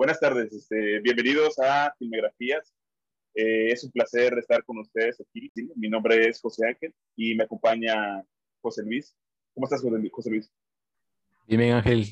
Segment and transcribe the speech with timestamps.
[0.00, 2.74] Buenas tardes, este, bienvenidos a Filmografías.
[3.34, 5.52] Eh, es un placer estar con ustedes aquí.
[5.76, 8.24] Mi nombre es José Ángel y me acompaña
[8.62, 9.14] José Luis.
[9.52, 10.50] ¿Cómo estás, José Luis?
[11.46, 12.06] Bien, Ángel.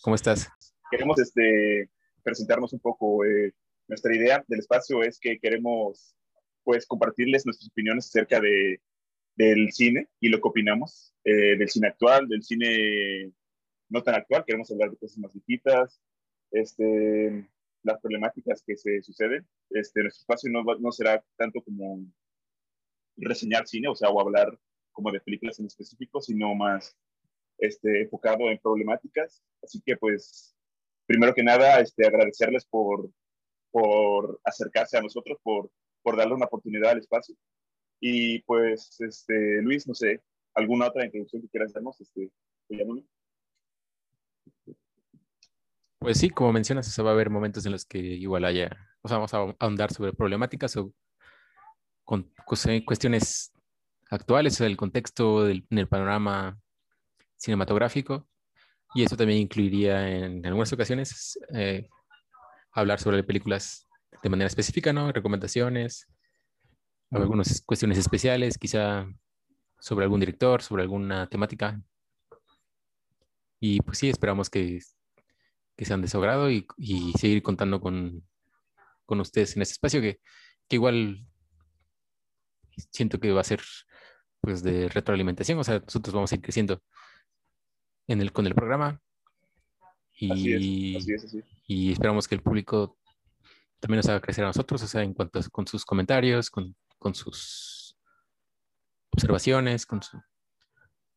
[0.00, 0.48] ¿Cómo estás?
[0.90, 1.90] Queremos este,
[2.22, 3.26] presentarnos un poco.
[3.26, 3.52] Eh,
[3.88, 6.16] nuestra idea del espacio es que queremos
[6.62, 8.80] pues, compartirles nuestras opiniones acerca de,
[9.36, 13.34] del cine y lo que opinamos eh, del cine actual, del cine
[13.90, 14.46] no tan actual.
[14.46, 16.00] Queremos hablar de cosas más viejitas,
[16.54, 17.48] este,
[17.82, 19.46] las problemáticas que se suceden.
[19.70, 22.04] Este, nuestro espacio no, no será tanto como
[23.16, 24.58] reseñar cine, o sea, o hablar
[24.92, 26.96] como de películas en específico, sino más
[27.58, 29.42] este, enfocado en problemáticas.
[29.62, 30.56] Así que, pues,
[31.06, 33.10] primero que nada, este, agradecerles por,
[33.70, 35.70] por acercarse a nosotros, por,
[36.02, 37.34] por darle una oportunidad al espacio.
[38.00, 40.22] Y pues, este, Luis, no sé,
[40.54, 42.00] ¿alguna otra introducción que quieras darnos?
[42.00, 42.30] Este,
[46.04, 49.16] pues sí, como mencionas, va a haber momentos en los que igual haya, o sea,
[49.16, 50.92] vamos a ahondar sobre problemáticas o
[52.04, 53.52] con, cuestiones
[54.10, 56.60] actuales, o el contexto del, en el panorama
[57.36, 58.28] cinematográfico.
[58.94, 61.88] Y eso también incluiría en, algunas ocasiones eh,
[62.72, 63.88] hablar sobre películas
[64.22, 65.10] de manera específica, ¿no?
[65.10, 66.06] Recomendaciones,
[67.10, 69.06] algunas cuestiones especiales, quizá
[69.78, 71.80] sobre algún director, sobre alguna temática.
[73.58, 74.80] Y pues sí, esperamos que
[75.76, 78.26] que sean de su agrado y, y seguir contando con,
[79.06, 80.20] con, ustedes en este espacio que,
[80.68, 81.26] que, igual
[82.90, 83.62] siento que va a ser
[84.40, 86.82] pues de retroalimentación, o sea, nosotros vamos a ir creciendo
[88.06, 89.00] en el, con el programa
[90.16, 90.98] y,
[91.66, 92.98] y esperamos que el público
[93.80, 96.74] también nos haga crecer a nosotros, o sea, en cuanto a, con sus comentarios, con,
[96.98, 97.96] con sus
[99.10, 100.20] observaciones, con, su,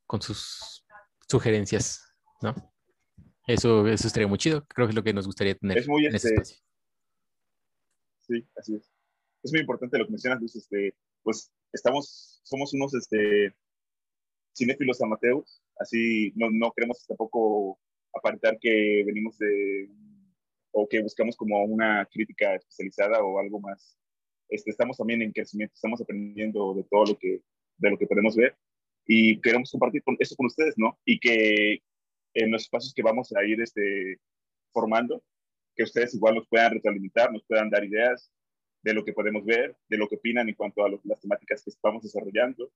[0.06, 0.86] con sus
[1.30, 2.54] sugerencias, ¿no?
[3.48, 4.66] Eso, eso estaría muy chido.
[4.68, 6.58] Creo que es lo que nos gustaría tener es muy, en este, espacio.
[8.20, 8.92] Sí, así es.
[9.42, 10.56] Es muy importante lo que mencionas, Luis.
[10.58, 13.56] Este, pues estamos, somos unos este,
[14.54, 17.80] cinéfilos amateurs, así no, no queremos tampoco
[18.14, 19.90] aparentar que venimos de
[20.72, 23.98] o que buscamos como una crítica especializada o algo más.
[24.50, 27.42] Este, estamos también en crecimiento, estamos aprendiendo de todo lo que,
[27.78, 28.56] de lo que podemos ver
[29.06, 31.00] y queremos compartir con, eso con ustedes, ¿no?
[31.06, 31.82] Y que
[32.38, 34.20] en los espacios que vamos a ir este,
[34.72, 35.24] formando,
[35.76, 38.32] que ustedes igual nos puedan retroalimentar, nos puedan dar ideas
[38.84, 41.72] de lo que podemos ver, de lo que opinan en cuanto a las temáticas que
[41.72, 42.72] estamos desarrollando.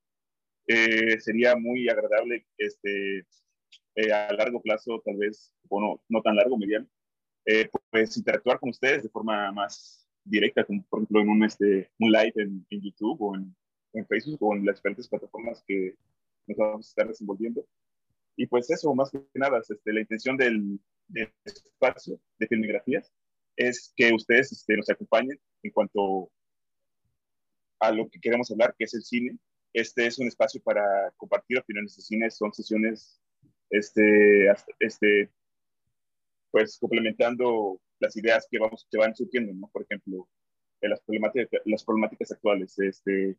[0.67, 3.19] Eh, sería muy agradable este,
[3.95, 6.87] eh, a largo plazo, tal vez, bueno, no tan largo, mediano,
[7.45, 11.91] eh, pues interactuar con ustedes de forma más directa, como por ejemplo en un, este,
[11.99, 13.55] un live en, en YouTube o en,
[13.93, 15.95] en, Facebook o en las diferentes plataformas que
[16.47, 17.65] nos vamos a estar desenvolviendo.
[18.35, 20.79] Y pues eso, más que nada, este, la intención del,
[21.43, 23.11] espacio de filmografías
[23.57, 26.31] es que ustedes este, nos acompañen en cuanto
[27.79, 29.37] a lo que queremos hablar, que es el cine.
[29.73, 30.83] Este es un espacio para
[31.17, 33.21] compartir opiniones de cine, son sesiones,
[33.69, 34.47] este,
[34.79, 35.29] este,
[36.51, 39.69] pues complementando las ideas que, vamos, que van surgiendo, ¿no?
[39.69, 40.27] Por ejemplo,
[40.81, 43.37] las, problemáticas, las problemáticas actuales, este,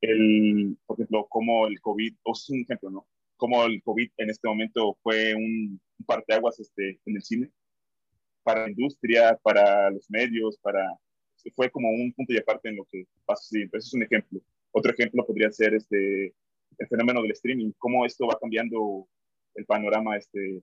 [0.00, 3.06] el, por ejemplo, como el COVID, o es un ejemplo, ¿no?
[3.40, 7.50] Cómo el COVID en este momento fue un, un parteaguas este, en el cine,
[8.42, 10.86] para la industria, para los medios, para
[11.56, 13.48] fue como un punto y aparte en lo que pasó.
[13.48, 14.40] Sí, ese es un ejemplo.
[14.72, 16.34] Otro ejemplo podría ser este,
[16.78, 19.08] el fenómeno del streaming, cómo esto va cambiando
[19.54, 20.62] el panorama este,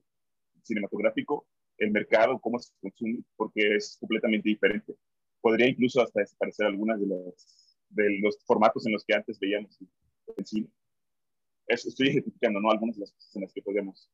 [0.62, 1.46] cinematográfico,
[1.78, 4.94] el mercado, cómo se consume, porque es completamente diferente.
[5.40, 9.76] Podría incluso hasta desaparecer algunas de, las, de los formatos en los que antes veíamos
[10.36, 10.68] el cine
[11.68, 12.70] estoy ejemplificando ¿no?
[12.70, 14.10] algunas de las cosas en las que podemos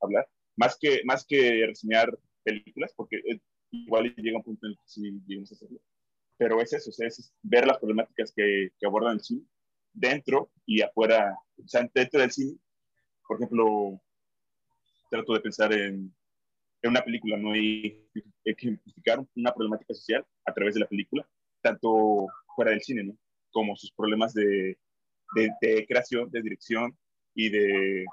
[0.00, 0.28] hablar.
[0.56, 4.88] Más que, más que reseñar películas, porque eh, igual llega un punto en el que
[4.88, 5.80] sí llegamos a hacerlo.
[6.36, 9.42] Pero es eso, es ver las problemáticas que, que, abordan el cine
[9.92, 12.56] dentro y afuera, o sea, dentro del cine.
[13.26, 14.00] Por ejemplo,
[15.10, 16.14] trato de pensar en,
[16.82, 17.56] en una película, ¿no?
[17.56, 18.08] Y
[18.44, 21.28] ejemplificar una problemática social a través de la película,
[21.60, 23.18] tanto fuera del cine, ¿no?
[23.50, 24.78] Como sus problemas de,
[25.34, 26.96] de, creación, de dirección
[27.34, 28.04] y de,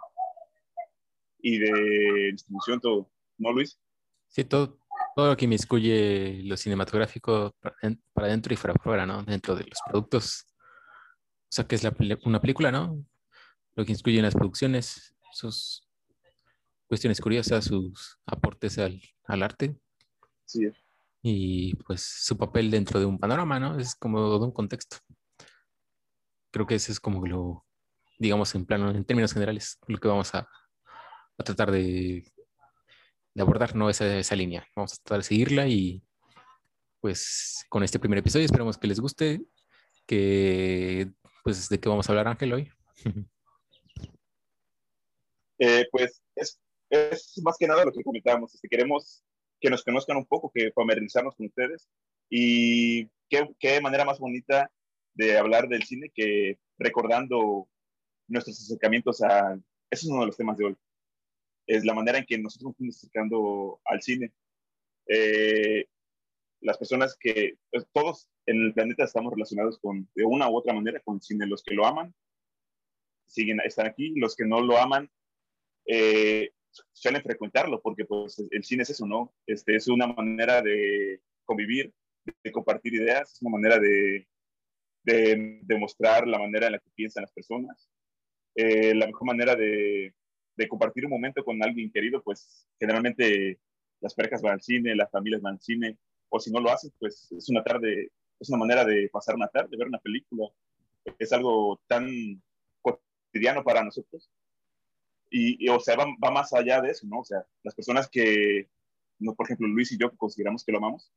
[1.40, 3.12] y de distribución, todo.
[3.38, 3.80] ¿No, Luis?
[4.28, 4.80] Sí, todo,
[5.16, 7.56] todo lo que inmiscuye lo cinematográfico
[8.14, 9.24] para adentro y para afuera, ¿no?
[9.24, 10.46] Dentro de los productos.
[11.44, 11.96] O sea, que es la,
[12.26, 13.04] una película, ¿no?
[13.76, 15.88] Lo que incluye en las producciones, sus
[16.88, 19.76] cuestiones curiosas, sus aportes al, al arte.
[20.46, 20.68] Sí.
[21.22, 23.80] Y pues su papel dentro de un panorama, ¿no?
[23.80, 24.98] Es como de un contexto
[26.56, 27.66] creo que ese es como lo,
[28.18, 30.48] digamos, en plano, en términos generales, lo que vamos a,
[31.38, 32.24] a tratar de,
[33.38, 33.90] abordar, ¿no?
[33.90, 34.66] Esa, esa línea.
[34.74, 36.02] Vamos a tratar de seguirla y
[37.02, 39.42] pues con este primer episodio esperamos que les guste,
[40.06, 41.12] que
[41.44, 42.72] pues de qué vamos a hablar Ángel hoy.
[45.58, 46.60] Eh, pues es,
[46.90, 49.24] es, más que nada lo que comentábamos, este, queremos
[49.62, 51.88] que nos conozcan un poco, que familiarizarnos con ustedes
[52.30, 54.70] y qué, qué manera más bonita
[55.16, 57.68] de hablar del cine que recordando
[58.28, 59.54] nuestros acercamientos a...
[59.90, 60.78] Eso es uno de los temas de hoy.
[61.68, 64.34] Es la manera en que nosotros nos fuimos acercando al cine.
[65.08, 65.86] Eh,
[66.62, 70.74] las personas que, pues, todos en el planeta estamos relacionados con, de una u otra
[70.74, 71.48] manera, con el cine.
[71.48, 72.14] Los que lo aman
[73.26, 75.10] siguen, están aquí, los que no lo aman
[75.88, 76.52] eh,
[76.92, 79.34] suelen frecuentarlo, porque pues el cine es eso, ¿no?
[79.48, 81.94] Este, es una manera de convivir,
[82.44, 84.28] de compartir ideas, es una manera de,
[85.06, 87.90] de, de mostrar la manera en la que piensan las personas.
[88.56, 90.14] Eh, la mejor manera de,
[90.56, 93.60] de, compartir un momento con alguien querido, pues generalmente
[94.02, 95.98] las parejas van al cine, las familias van al cine,
[96.30, 99.48] o si no lo hacen, pues es una tarde, es una manera de pasar una
[99.48, 100.48] tarde, ver una película.
[101.20, 102.42] Es algo tan
[102.82, 104.30] cotidiano para nosotros.
[105.30, 107.20] Y, o sea, va, va, más allá de eso, ¿no?
[107.20, 108.70] O sea, las personas que,
[109.20, 111.12] no, por ejemplo, Luis y yo consideramos que lo amamos,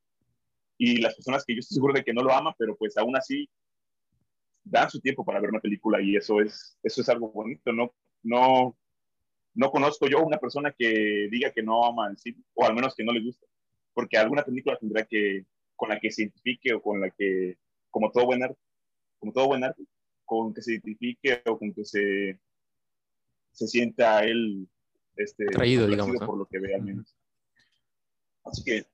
[0.77, 3.17] y las personas que yo estoy seguro de que no lo aman, pero pues aún
[3.17, 3.49] así
[4.71, 7.95] dan su tiempo para ver una película y eso es, eso es algo bonito, ¿no?
[8.23, 8.77] No,
[9.55, 12.95] no conozco yo una persona que diga que no ama el cine, o al menos
[12.95, 13.47] que no le gusta,
[13.95, 17.57] porque alguna película tendrá que, con la que se identifique o con la que,
[17.91, 18.59] como todo buen arte,
[19.19, 19.83] como todo buen arte,
[20.25, 22.39] con que se identifique o con que se,
[23.53, 24.69] se sienta él
[25.17, 26.27] este, traído, digamos, ¿no?
[26.27, 27.17] por lo que ve al menos.
[28.45, 28.87] Así que,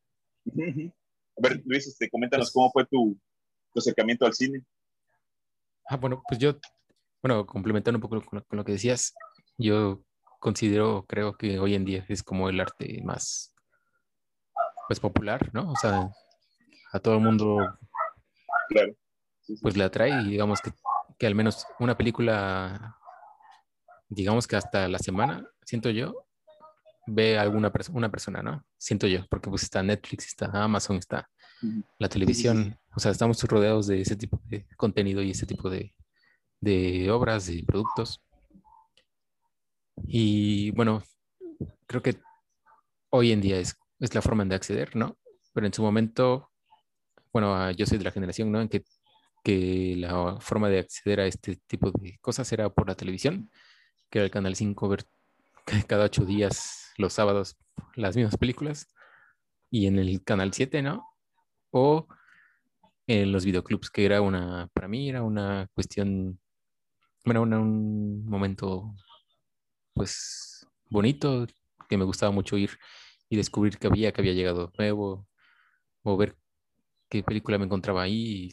[0.46, 3.18] a ver, Luis, este, coméntanos pues, cómo fue tu,
[3.72, 4.62] tu acercamiento al cine.
[5.88, 6.58] Ah, bueno, pues yo,
[7.22, 9.14] bueno, complementando un poco con lo, con lo, que decías,
[9.58, 10.02] yo
[10.40, 13.54] considero, creo que hoy en día es como el arte más,
[14.88, 15.70] pues, popular, ¿no?
[15.70, 16.10] O sea,
[16.92, 17.58] a todo el mundo,
[18.68, 18.94] claro.
[19.40, 19.62] sí, sí.
[19.62, 20.72] pues, le atrae y digamos que,
[21.18, 22.98] que al menos una película,
[24.08, 26.26] digamos que hasta la semana, siento yo,
[27.06, 28.64] ve alguna persona, una persona, ¿no?
[28.78, 31.28] Siento yo, porque pues está Netflix, está Amazon, está
[31.98, 35.94] la televisión, o sea, estamos rodeados de ese tipo de contenido y ese tipo de,
[36.60, 38.22] de obras, de productos.
[40.06, 41.02] Y bueno,
[41.86, 42.18] creo que
[43.10, 45.16] hoy en día es, es, la forma de acceder, ¿no?
[45.52, 46.50] Pero en su momento,
[47.32, 48.60] bueno, ah, yo soy de la generación, ¿no?
[48.60, 48.84] En que,
[49.44, 53.50] que la forma de acceder a este tipo de cosas era por la televisión,
[54.10, 55.04] que era el Canal 5, ver
[55.86, 57.56] cada ocho días, los sábados,
[57.94, 58.88] las mismas películas.
[59.70, 61.04] Y en el Canal 7, ¿no?
[61.76, 62.06] O
[63.08, 66.38] en los videoclubs, que era una, para mí era una cuestión,
[67.24, 68.94] bueno, una, un momento,
[69.92, 71.48] pues, bonito,
[71.88, 72.70] que me gustaba mucho ir
[73.28, 75.26] y descubrir que había, que había llegado nuevo,
[76.04, 76.36] o ver
[77.08, 78.52] qué película me encontraba ahí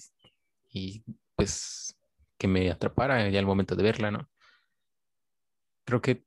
[0.72, 1.04] y, y
[1.36, 1.96] pues
[2.40, 4.30] que me atrapara ya el momento de verla, ¿no?
[5.86, 6.24] Creo que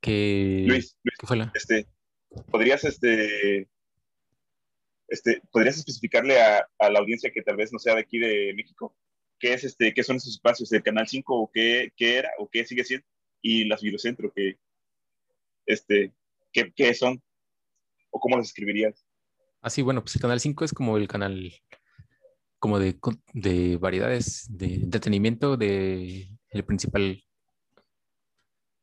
[0.00, 1.50] que Luis, Luis ¿qué fue la?
[1.54, 1.88] este
[2.50, 3.68] podrías este
[5.12, 8.96] este, ¿podrías especificarle a, la audiencia que tal vez no sea de aquí de México
[9.38, 12.64] qué, es este, qué son esos espacios del Canal 5 o qué, era o qué
[12.64, 13.06] sigue siendo?
[13.42, 14.56] Y las Videocentro, que,
[15.66, 16.14] este,
[16.50, 17.22] ¿qué, ¿qué son?
[18.10, 19.04] ¿O cómo las escribirías?
[19.60, 21.52] Ah, sí, bueno, pues el Canal 5 es como el canal
[22.58, 22.96] como de,
[23.34, 27.22] de variedades, de entretenimiento, de el principal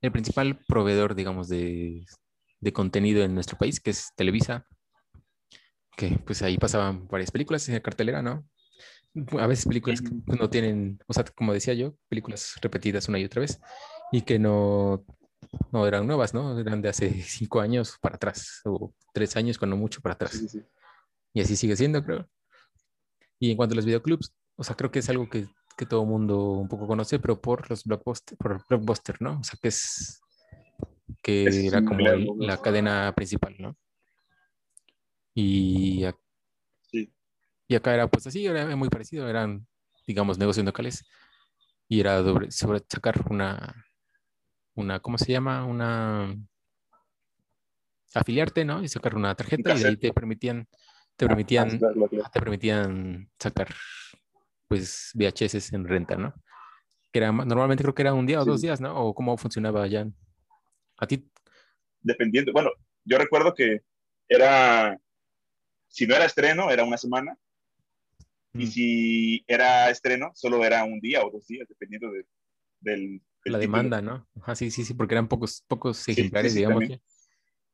[0.02, 2.06] el principal proveedor, digamos, de
[2.72, 4.68] contenido en nuestro país, que es Televisa,
[6.00, 8.48] que pues ahí pasaban varias películas en la cartelera, ¿no?
[9.38, 13.26] A veces películas que no tienen, o sea, como decía yo, películas repetidas una y
[13.26, 13.60] otra vez
[14.14, 15.04] y que no,
[15.74, 16.58] no eran nuevas, ¿no?
[16.58, 20.32] Eran de hace cinco años para atrás o tres años cuando mucho para atrás.
[20.32, 20.62] Sí, sí.
[21.34, 22.30] Y así sigue siendo, creo.
[23.38, 26.06] Y en cuanto a los videoclubs, o sea, creo que es algo que, que todo
[26.06, 29.42] mundo un poco conoce, pero por los blockbuster, por blockbuster, ¿no?
[29.42, 30.22] O sea, que es
[31.22, 33.76] que es era como la cadena principal, ¿no?
[35.42, 36.06] Y,
[36.82, 37.14] sí.
[37.70, 39.66] y acá era pues así, era muy parecido, eran,
[40.06, 41.06] digamos, negocios locales.
[41.88, 43.86] Y era sobre, sobre sacar una,
[44.76, 45.66] una, ¿cómo se llama?
[45.66, 46.36] Una
[48.14, 48.84] afiliarte, ¿no?
[48.84, 50.68] Y sacar una tarjeta y de ahí te permitían,
[51.16, 51.80] te permitían,
[52.24, 53.74] ah, te permitían sacar
[54.68, 56.34] pues VHS en renta, ¿no?
[57.14, 58.50] Que era, normalmente creo que era un día o sí.
[58.50, 58.94] dos días, ¿no?
[58.96, 60.06] O cómo funcionaba allá.
[60.98, 61.28] ¿A ti?
[62.02, 62.72] Dependiendo, bueno,
[63.06, 63.82] yo recuerdo que
[64.28, 65.00] era
[65.90, 67.38] si no era estreno, era una semana.
[68.54, 68.62] Mm.
[68.62, 72.26] Y si era estreno, solo era un día o dos días, dependiendo de,
[72.80, 74.28] del, del, La demanda, ¿no?
[74.44, 76.84] Ah, sí, sí, sí, porque eran pocos, pocos ejemplares, sí, sí, digamos.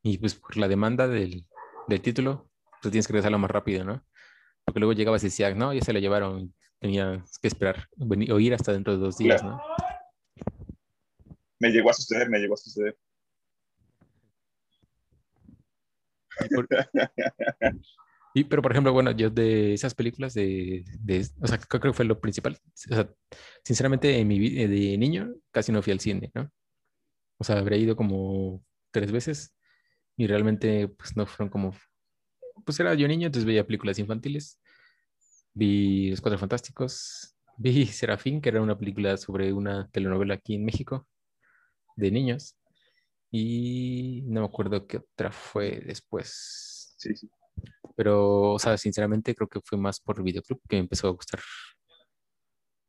[0.03, 1.45] Y pues por la demanda del,
[1.87, 2.49] del título,
[2.81, 4.05] pues tienes que regresarlo más rápido, ¿no?
[4.63, 8.39] Porque luego llegabas y decías, no, ya se la llevaron, tenías que esperar, venir, o
[8.39, 9.61] ir hasta dentro de dos días, ¿no?
[11.59, 12.97] Me llegó a suceder, me llegó a suceder.
[16.41, 16.49] Y,
[18.43, 22.05] pero, por ejemplo, bueno, yo de esas películas de, de, o sea, creo que fue
[22.05, 22.57] lo principal.
[22.65, 23.09] O sea,
[23.63, 26.51] sinceramente, en mi vida de niño casi no fui al cine, ¿no?
[27.37, 29.55] O sea, habría ido como tres veces
[30.17, 31.73] y realmente, pues, no fueron como,
[32.65, 34.59] pues era yo niño, entonces veía películas infantiles.
[35.53, 40.65] Vi Los Cuatro Fantásticos, vi Serafín, que era una película sobre una telenovela aquí en
[40.65, 41.07] México
[41.95, 42.57] de niños.
[43.31, 46.95] Y no me acuerdo qué otra fue después.
[46.97, 47.29] Sí, sí.
[47.95, 51.41] Pero, o sea, sinceramente creo que fue más por videoclub que me empezó a gustar.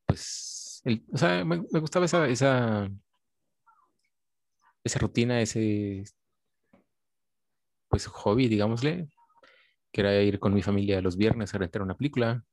[0.07, 2.89] Pues, el, o sea, me, gustaba esa, esa,
[4.85, 6.05] esa rutina, ese,
[7.89, 9.09] pues, hobby, digámosle,
[9.93, 12.45] que era ir con mi familia los viernes a rentar una película.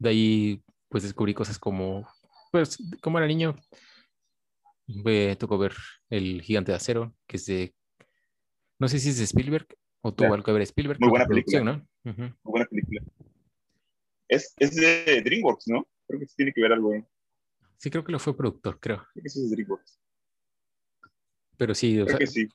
[0.00, 2.08] De ahí, pues, descubrí cosas como,
[2.50, 3.54] pues, como era niño,
[4.86, 5.74] me tocó ver
[6.08, 7.74] El Gigante de Acero, que es de,
[8.78, 9.66] no sé si es de Spielberg
[10.02, 11.00] o tuvo algo que ver Spielberg.
[11.00, 11.60] Muy buena película.
[11.60, 11.72] ¿no?
[12.04, 12.36] Uh -huh.
[12.42, 13.02] Muy buena película.
[14.28, 15.86] Es, es, de DreamWorks, ¿no?
[16.06, 16.92] Creo que tiene que ver algo.
[17.76, 19.04] Sí, creo que lo fue productor, creo.
[19.12, 20.00] Creo que sí es de DreamWorks.
[21.56, 22.48] Pero sí, creo o sea, que sí.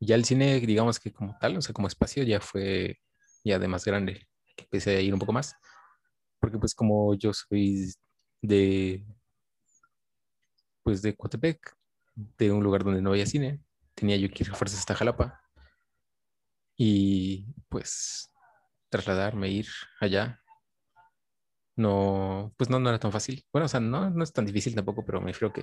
[0.00, 2.98] Ya el cine, digamos que como tal, o sea, como espacio, ya fue
[3.44, 4.26] ya de más grande.
[4.56, 5.56] Empecé a ir un poco más.
[6.40, 7.94] Porque pues como yo soy
[8.42, 9.06] de
[10.82, 11.76] pues de Coatepec,
[12.16, 13.60] de un lugar donde no había cine,
[13.94, 15.41] tenía yo que ir a fuerzas hasta Jalapa
[16.84, 18.28] y pues
[18.88, 19.68] trasladarme, ir
[20.00, 20.42] allá,
[21.76, 23.44] no, pues no, no era tan fácil.
[23.52, 25.62] Bueno, o sea, no, no es tan difícil tampoco, pero me refiero que,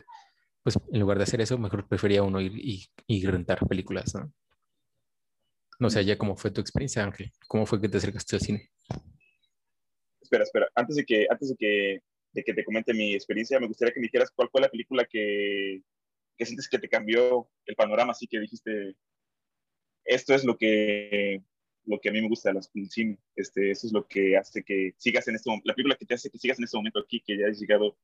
[0.63, 4.31] pues en lugar de hacer eso, mejor prefería uno ir y, rentar películas, ¿no?
[5.77, 7.33] No sé, ya cómo fue tu experiencia, Ángel.
[7.49, 8.69] ¿Cómo fue que te acercaste al cine?
[10.21, 10.69] Espera, espera.
[10.73, 11.99] Antes de que, antes de que,
[12.31, 15.03] de que te comente mi experiencia, me gustaría que me dijeras cuál fue la película
[15.03, 15.81] que,
[16.37, 18.95] que sientes que te cambió el panorama, así que dijiste,
[20.09, 21.41] esto es lo que,
[21.85, 23.17] lo que a mí me gusta del cine.
[23.35, 26.15] Este, eso es lo que hace que sigas en este momento, la película que te
[26.15, 27.95] hace que sigas en este momento aquí, que ya has llegado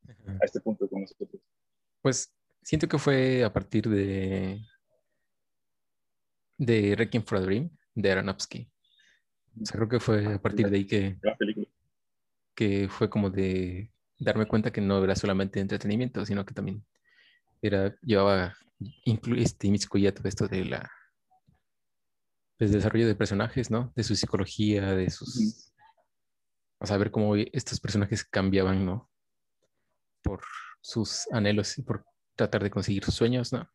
[0.41, 1.41] a este punto con nosotros.
[2.01, 2.31] Pues
[2.61, 4.59] siento que fue a partir de
[6.57, 8.69] de Requiem for a Dream de Aronofsky.
[9.61, 11.17] O sea, creo que fue a partir de ahí que,
[12.53, 16.85] que fue como de darme cuenta que no era solamente entretenimiento, sino que también
[17.61, 18.55] era, llevaba,
[19.05, 19.71] incluye este
[20.11, 20.91] todo esto de la
[22.57, 23.91] pues, desarrollo de personajes, ¿no?
[23.95, 25.35] De su psicología, de sus...
[25.35, 25.71] -huh.
[26.79, 29.09] O sea, ver cómo estos personajes cambiaban, ¿no?
[30.21, 30.41] Por
[30.81, 33.67] sus anhelos y por tratar de conseguir sus sueños, ¿no?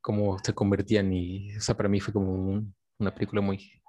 [0.00, 3.82] Cómo se convertían y, o sea, para mí fue como un, una película muy,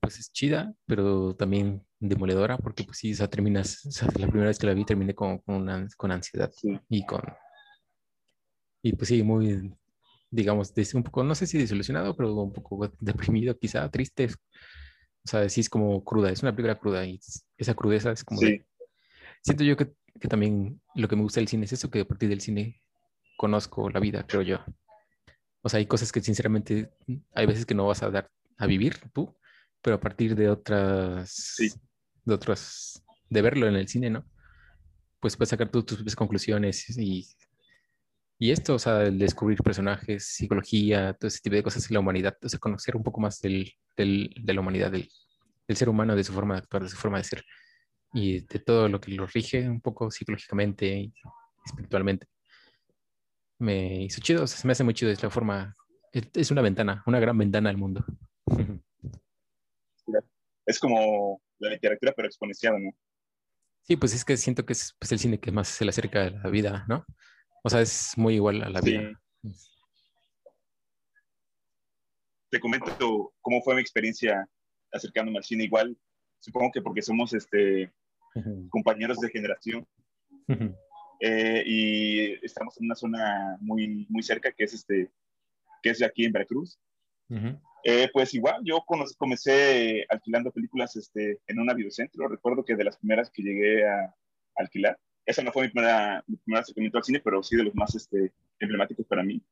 [0.00, 4.26] pues es chida, pero también demoledora, porque pues sí, o sea, terminas, o sea, la
[4.26, 6.78] primera vez que la vi terminé con, con, una, con ansiedad sí.
[6.88, 7.22] y con,
[8.82, 9.74] y pues sí, muy,
[10.30, 14.28] digamos, un poco, no sé si desilusionado, pero un poco deprimido, quizá, triste.
[15.24, 17.20] O sea, sí es como cruda, es una película cruda y
[17.56, 18.40] esa crudeza es como...
[18.40, 18.46] Sí.
[18.46, 18.66] De,
[19.42, 22.04] siento yo que, que, también lo que me gusta del cine es eso, que a
[22.04, 22.80] partir del cine
[23.36, 24.64] conozco la vida, creo yo.
[25.62, 26.90] O sea, hay cosas que sinceramente
[27.34, 29.36] hay veces que no vas a dar a vivir tú,
[29.82, 31.70] pero a partir de otras, sí.
[32.24, 34.26] de otras, de verlo en el cine, ¿no?
[35.20, 37.26] Pues puedes sacar tú tus propias conclusiones y
[38.42, 42.00] y esto, o sea, el descubrir personajes, psicología, todo ese tipo de cosas y la
[42.00, 45.06] humanidad, o sea, conocer un poco más del, del, de la humanidad, del,
[45.68, 47.44] del, ser humano, de su forma de actuar, de su forma de ser
[48.14, 51.14] y de todo lo que lo rige un poco psicológicamente y
[51.66, 52.28] espiritualmente.
[53.58, 55.76] Me hizo chido, o sea, se me hace muy chido, es la forma,
[56.10, 58.04] es una ventana, una gran ventana al mundo.
[60.66, 62.90] Es como la literatura, pero exponenciada, ¿no?
[63.82, 66.26] Sí, pues es que siento que es pues, el cine que más se le acerca
[66.26, 67.04] a la vida, ¿no?
[67.62, 68.90] O sea, es muy igual a la sí.
[68.90, 69.20] vida.
[72.50, 74.48] Te comento cómo fue mi experiencia
[74.92, 75.64] acercándome al cine.
[75.64, 75.96] Igual,
[76.40, 77.92] supongo que porque somos este,
[78.34, 78.68] uh -huh.
[78.70, 79.86] compañeros de generación
[80.48, 80.76] uh -huh.
[81.20, 85.10] eh, y estamos en una zona muy, muy cerca que es, este,
[85.82, 86.78] que es aquí en Veracruz.
[87.28, 87.60] Uh -huh.
[87.84, 88.84] eh, pues igual, yo
[89.16, 92.26] comencé alquilando películas este, en un videocentro.
[92.26, 94.12] Recuerdo que de las primeras que llegué a
[94.56, 97.74] alquilar esa no fue mi primera, mi primer acercamiento al cine, pero sí de los
[97.74, 99.42] más este, emblemáticos para mí.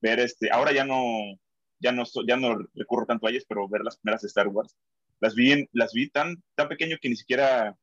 [0.00, 1.38] Ver este, ahora ya no,
[1.80, 4.76] ya no, ya no recurro tanto a ellas, pero ver las primeras de Star Wars,
[5.20, 7.76] las vi, en, las vi tan, tan pequeño que ni siquiera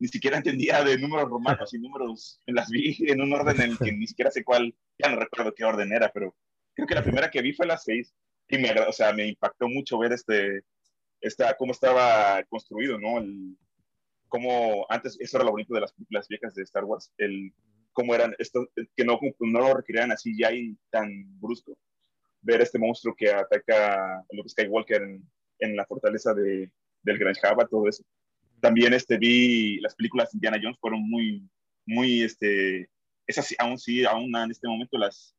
[0.00, 3.78] ni siquiera entendía de números romanos y números, las vi en un orden en el
[3.78, 6.34] que ni siquiera sé cuál, ya no recuerdo qué orden era, pero
[6.74, 8.14] creo que la primera que vi fue las seis
[8.48, 10.62] y me, o sea, me impactó mucho ver este,
[11.20, 13.18] esta, cómo estaba construido, ¿no?
[13.18, 13.58] El,
[14.30, 17.52] cómo antes, eso era lo bonito de las películas viejas de Star Wars, el
[17.92, 21.76] cómo eran estos, que no, no lo requerían así ya y tan brusco.
[22.40, 25.22] Ver este monstruo que ataca a Luke Skywalker en,
[25.58, 26.70] en la fortaleza de,
[27.02, 28.02] del Gran Java, todo eso.
[28.60, 31.46] También este, vi las películas de Indiana Jones, fueron muy,
[31.84, 32.88] muy, este,
[33.26, 35.34] esas aún sí, aún en este momento las,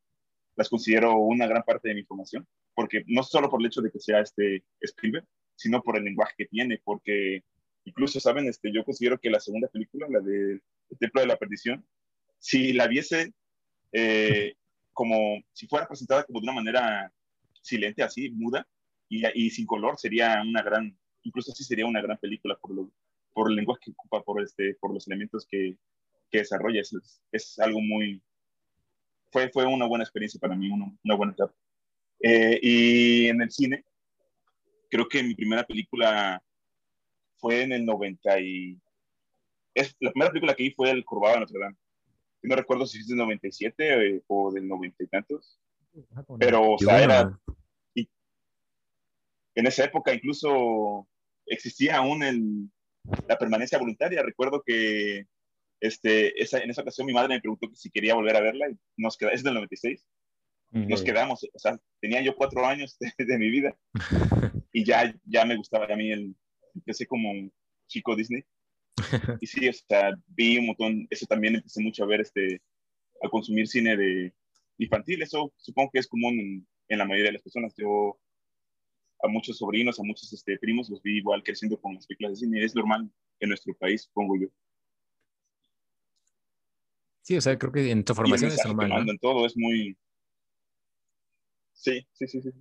[0.56, 3.92] las considero una gran parte de mi formación, porque no solo por el hecho de
[3.92, 7.44] que sea este Spielberg, sino por el lenguaje que tiene, porque
[7.86, 8.48] incluso, ¿saben?
[8.48, 11.86] Este, yo considero que la segunda película, la de El Templo de la Perdición,
[12.40, 13.34] si la viese
[13.92, 14.56] eh,
[14.94, 17.12] como si fuera presentada como de una manera
[17.62, 18.68] silente, así, muda
[19.10, 22.92] y, y, sin color, sería una gran, incluso así sería una gran película por, lo,
[23.34, 25.78] por el lenguaje que ocupa, por, este, por los elementos que,
[26.30, 26.82] que desarrolla.
[26.82, 28.22] Es, es, algo muy,
[29.32, 31.54] fue, fue una buena experiencia para mí, una, una buena etapa.
[32.24, 33.86] Eh, y en el cine,
[34.90, 36.42] creo que mi primera película
[37.42, 38.80] fue en el 90 y...
[39.74, 41.78] Es, la primera película que vi fue El Curvado de Notre Dame
[42.44, 43.76] no recuerdo si es del 97
[44.08, 45.60] eh, o del 90 y tantos,
[46.40, 47.40] pero o sea, era,
[47.94, 48.10] y
[49.56, 51.08] en esa época incluso
[51.46, 52.70] existía aún el,
[53.28, 54.24] la permanencia voluntaria.
[54.24, 55.28] Recuerdo que
[55.80, 58.78] este, esa, en esa ocasión mi madre me preguntó si quería volver a verla y
[58.98, 60.06] nos quedamos, es del 96.
[60.74, 63.78] Nos quedamos, o sea, tenía yo cuatro años de, mi vida
[64.72, 66.34] y ya, ya me gustaba a mí el,
[66.76, 67.52] empecé como un
[67.88, 68.44] chico Disney
[69.42, 72.62] y sí, o sea, vi un montón, eso también empecé mucho a ver, este,
[73.22, 74.34] a consumir cine de
[74.78, 77.74] infantil, eso supongo que es común en, la mayoría de las personas.
[77.78, 78.20] Yo
[79.24, 82.46] a muchos sobrinos, a muchos este, primos los vi igual creciendo con las películas de
[82.46, 83.10] cine, es normal
[83.40, 84.48] en nuestro país, supongo yo.
[87.22, 89.08] Sí, o sea, creo que en tu formación es normal.
[89.08, 89.96] En todo es muy...
[91.74, 92.52] Sí, sí, sí, sí.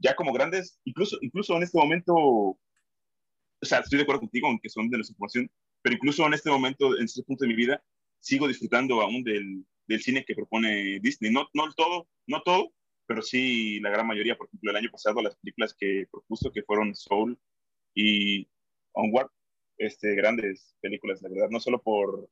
[0.00, 2.58] Ya como grandes, incluso, incluso en este momento
[3.62, 5.50] o sea, estoy de acuerdo contigo en que son de nuestra formación,
[5.82, 7.82] pero incluso en este momento, en este punto de mi vida,
[8.18, 11.32] sigo disfrutando aún del, del cine que propone Disney.
[11.32, 12.72] No, no todo, no todo,
[13.06, 14.36] pero sí la gran mayoría.
[14.36, 17.38] Por ejemplo, el año pasado las películas que propuso, que fueron Soul
[17.94, 18.48] y
[18.92, 19.30] Onward,
[19.78, 22.28] este, grandes películas, la verdad, no solo por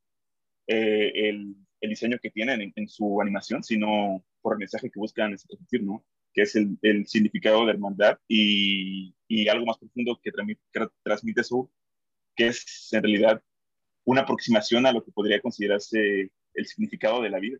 [0.66, 5.00] eh, el, el, diseño que tienen en, en, su animación, sino por el mensaje que
[5.00, 6.04] buscan transmitir, ¿no?
[6.32, 11.42] Que es el, el significado de hermandad y, y, algo más profundo que, que transmite
[12.36, 13.42] que es en realidad
[14.04, 17.58] una aproximación a lo que podría considerarse el significado de la vida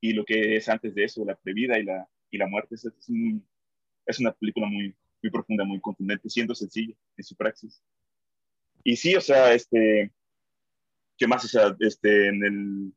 [0.00, 2.74] y lo que es antes de eso, la previda y la, y la muerte.
[2.74, 3.46] Es, es, un,
[4.04, 7.82] es una película muy, muy profunda, muy contundente, siendo sencilla en su praxis.
[8.84, 10.12] Y sí, o sea, este,
[11.16, 11.44] ¿qué más?
[11.44, 12.92] O sea, este, en el,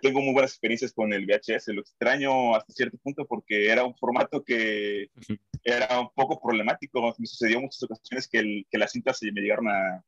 [0.00, 1.68] tengo muy buenas experiencias con el VHS.
[1.68, 5.10] Lo extraño hasta cierto punto porque era un formato que
[5.64, 7.14] era un poco problemático.
[7.18, 10.04] Me sucedió en muchas ocasiones que, el, que las cintas se me llegaron a,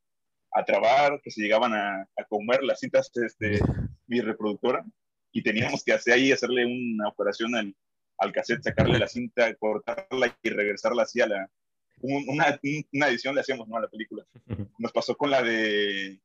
[0.52, 3.60] a trabar, que se llegaban a, a comer las cintas de este,
[4.06, 4.84] mi reproductora
[5.32, 7.74] y teníamos que hacer ahí, hacerle una operación al,
[8.18, 11.50] al cassette, sacarle la cinta, cortarla y regresarla hacia la...
[12.00, 12.58] Una,
[12.92, 13.76] una edición le hacíamos ¿no?
[13.76, 14.24] a la película.
[14.78, 16.20] Nos pasó con la de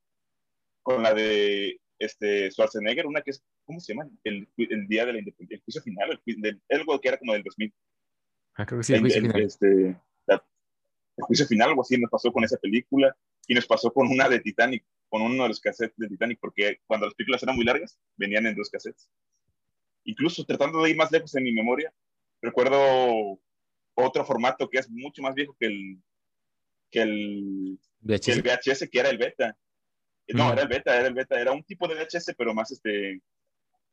[0.82, 4.10] con la de este, Schwarzenegger, una que es, ¿cómo se llama?
[4.24, 7.44] El, el día de la independencia, el juicio final, el, algo que era como del
[7.44, 7.74] 2000.
[8.56, 9.42] Ah, creo que sí, el, juicio final.
[9.42, 10.02] Este,
[11.20, 14.30] el juicio final, algo así, nos pasó con esa película y nos pasó con una
[14.30, 17.66] de Titanic, con uno de los cassettes de Titanic, porque cuando las películas eran muy
[17.66, 19.10] largas, venían en dos cassettes.
[20.06, 21.94] Incluso tratando de ir más lejos en mi memoria,
[22.42, 23.40] recuerdo
[23.96, 26.02] otro formato que es mucho más viejo que el,
[26.90, 29.58] que el, VHS, que, el VHS, que era el beta,
[30.34, 33.22] no, era el beta, era el beta, era un tipo de VHS, pero más, este,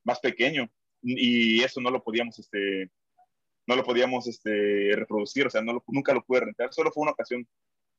[0.05, 0.71] más pequeño.
[1.03, 2.91] Y eso no lo podíamos, este,
[3.67, 7.13] no lo podíamos este, reproducir, o sea, no nunca lo pude rentar, solo fue una
[7.13, 7.47] ocasión.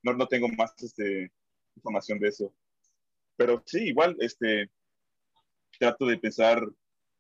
[0.03, 1.31] No, no tengo más este,
[1.75, 2.53] información de eso.
[3.35, 4.69] Pero sí, igual, este,
[5.79, 6.61] trato de pensar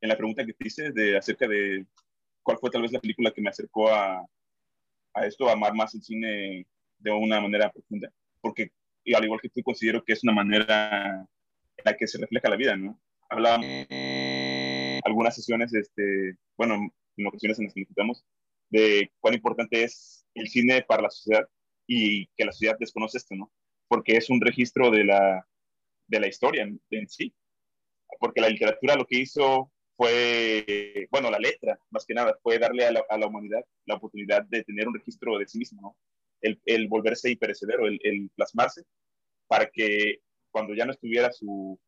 [0.01, 1.85] en la pregunta que te hice de, acerca de
[2.43, 4.25] cuál fue tal vez la película que me acercó a,
[5.13, 6.67] a esto, a amar más el cine
[6.99, 8.11] de una manera profunda.
[8.41, 8.71] Porque
[9.07, 11.25] y al igual que tú considero que es una manera
[11.77, 12.99] en la que se refleja la vida, ¿no?
[13.29, 13.65] Hablábamos
[15.05, 18.25] algunas sesiones, este, bueno, en ocasiones en las que discutamos,
[18.69, 21.47] de cuán importante es el cine para la sociedad
[21.87, 23.49] y que la sociedad desconoce esto, ¿no?
[23.87, 25.47] Porque es un registro de la,
[26.07, 27.33] de la historia en, en sí.
[28.19, 32.85] Porque la literatura lo que hizo fue, bueno, la letra, más que nada, fue darle
[32.85, 35.97] a la, a la humanidad la oportunidad de tener un registro de sí mismo, ¿no?
[36.41, 38.83] El, volverse imperecedero, el, el, plasmarse
[39.47, 40.19] para que
[40.51, 41.79] cuando ya no estuviera su,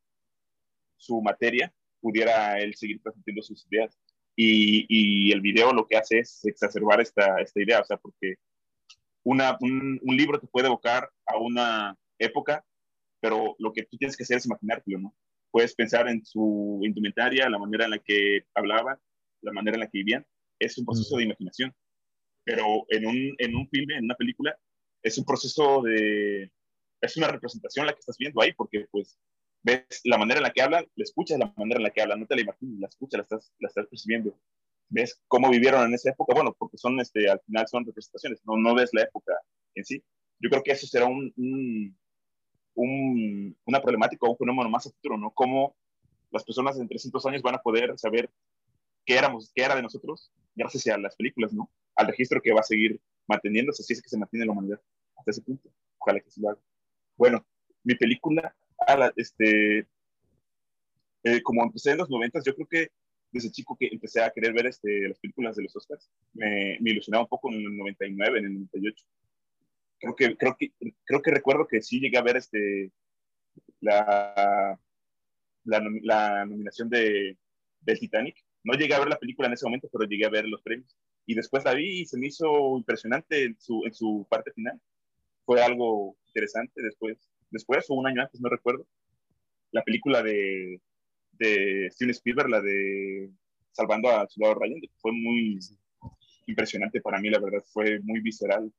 [0.98, 3.98] su materia, pudiera él seguir presentando sus ideas.
[4.36, 8.36] Y, y, el video lo que hace es exacerbar esta, esta idea, o sea, porque
[9.24, 12.64] una, un, un, libro te puede evocar a una época,
[13.20, 15.16] pero lo que tú tienes que hacer es imaginártelo, ¿no?
[15.52, 18.98] Puedes pensar en su indumentaria, la manera en la que hablaban,
[19.42, 20.26] la manera en la que vivían,
[20.60, 21.74] es un proceso de imaginación.
[22.50, 24.58] Pero en un, en un filme, en una película,
[25.04, 26.52] es un proceso de,
[27.00, 29.20] es una representación la que estás viendo ahí, porque pues
[29.62, 32.22] ves la manera en la que hablan, la escuchas la manera en la que hablan,
[32.22, 34.36] no te la imaginas, la escuchas, la estás, la estás percibiendo.
[34.88, 38.58] Ves cómo vivieron en esa época, bueno, porque son, este, al final son representaciones, no,
[38.58, 39.32] no ves la época
[39.76, 40.04] en sí.
[40.40, 41.96] Yo creo que eso será un, un,
[42.74, 45.30] un una problemática o un fenómeno más a futuro, ¿no?
[45.36, 45.76] Cómo
[46.32, 48.32] las personas en 300 años van a poder saber
[49.10, 51.72] qué éramos, qué era de nosotros, gracias a las películas, ¿no?
[51.96, 54.80] Al registro que va a seguir manteniéndose, así es que se mantiene la humanidad
[55.18, 55.68] hasta ese punto.
[55.98, 56.62] Ojalá que se lo haga.
[57.18, 57.44] Bueno,
[57.84, 58.56] mi película
[59.16, 59.80] este,
[61.24, 62.92] eh, como empecé en los 90, yo creo que
[63.32, 66.92] desde chico que empecé a querer ver este, las películas de los Oscars, me, me
[66.92, 69.06] ilusionaba un poco en el 99, en el 98.
[69.98, 70.72] Creo que, creo que,
[71.04, 72.92] creo que recuerdo que sí llegué a ver este,
[73.82, 74.80] la,
[75.64, 77.40] la, la nominación de,
[77.82, 78.36] del Titanic.
[78.70, 80.96] No llegué a ver la película en ese momento, pero llegué a ver los premios.
[81.26, 84.80] Y después la vi y se me hizo impresionante en su, en su parte final.
[85.44, 87.18] Fue algo interesante después
[87.52, 88.86] después o un año antes, no recuerdo,
[89.72, 90.82] la película de,
[91.34, 93.32] de Steven Spielberg, la de
[93.72, 95.60] Salvando a Ciudad Ryan, fue muy
[96.48, 98.72] impresionante para mí, la verdad, fue muy visceral,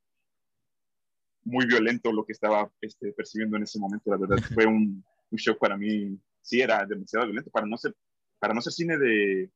[1.45, 5.39] muy violento lo que estaba este, percibiendo en ese momento, la verdad, fue un, un,
[5.39, 7.95] shock para mí, sí, era demasiado violento, para no ser,
[8.39, 9.51] para no ser cine de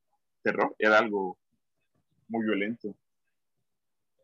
[0.45, 1.39] terror, era algo
[2.29, 2.95] muy violento.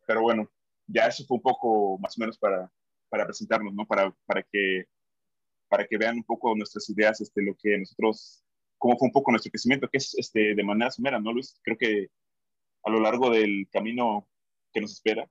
[0.06, 0.48] Pero bueno,
[0.86, 2.70] ya eso fue un poco más o menos para,
[3.08, 3.86] para presentarnos, ¿no?
[3.86, 4.84] Para, para, que,
[5.68, 8.44] para que vean un poco nuestras ideas, este, lo que nosotros,
[8.78, 11.58] cómo fue un poco nuestro crecimiento, que es este, de manera somera, ¿no, Luis?
[11.62, 12.08] Creo que
[12.84, 14.28] a lo largo del camino
[14.72, 15.28] que nos espera,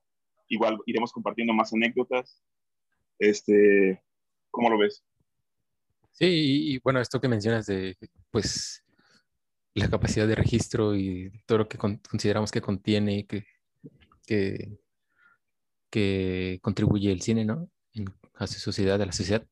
[0.47, 2.43] igual iremos compartiendo más anécdotas.
[3.19, 4.01] Este,
[4.51, 5.03] ¿Cómo lo ves?
[6.11, 7.97] Sí, y, y bueno, esto que mencionas de,
[8.31, 8.83] pues,
[9.79, 13.45] la capacidad de registro y todo lo que con, consideramos que contiene, que,
[14.25, 14.79] que
[15.89, 17.69] que contribuye el cine, ¿no?
[18.35, 19.45] a su sociedad, a la sociedad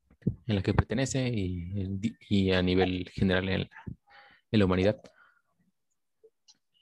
[0.45, 3.69] en la que pertenece y, y a nivel general en la,
[4.51, 5.01] en la, humanidad.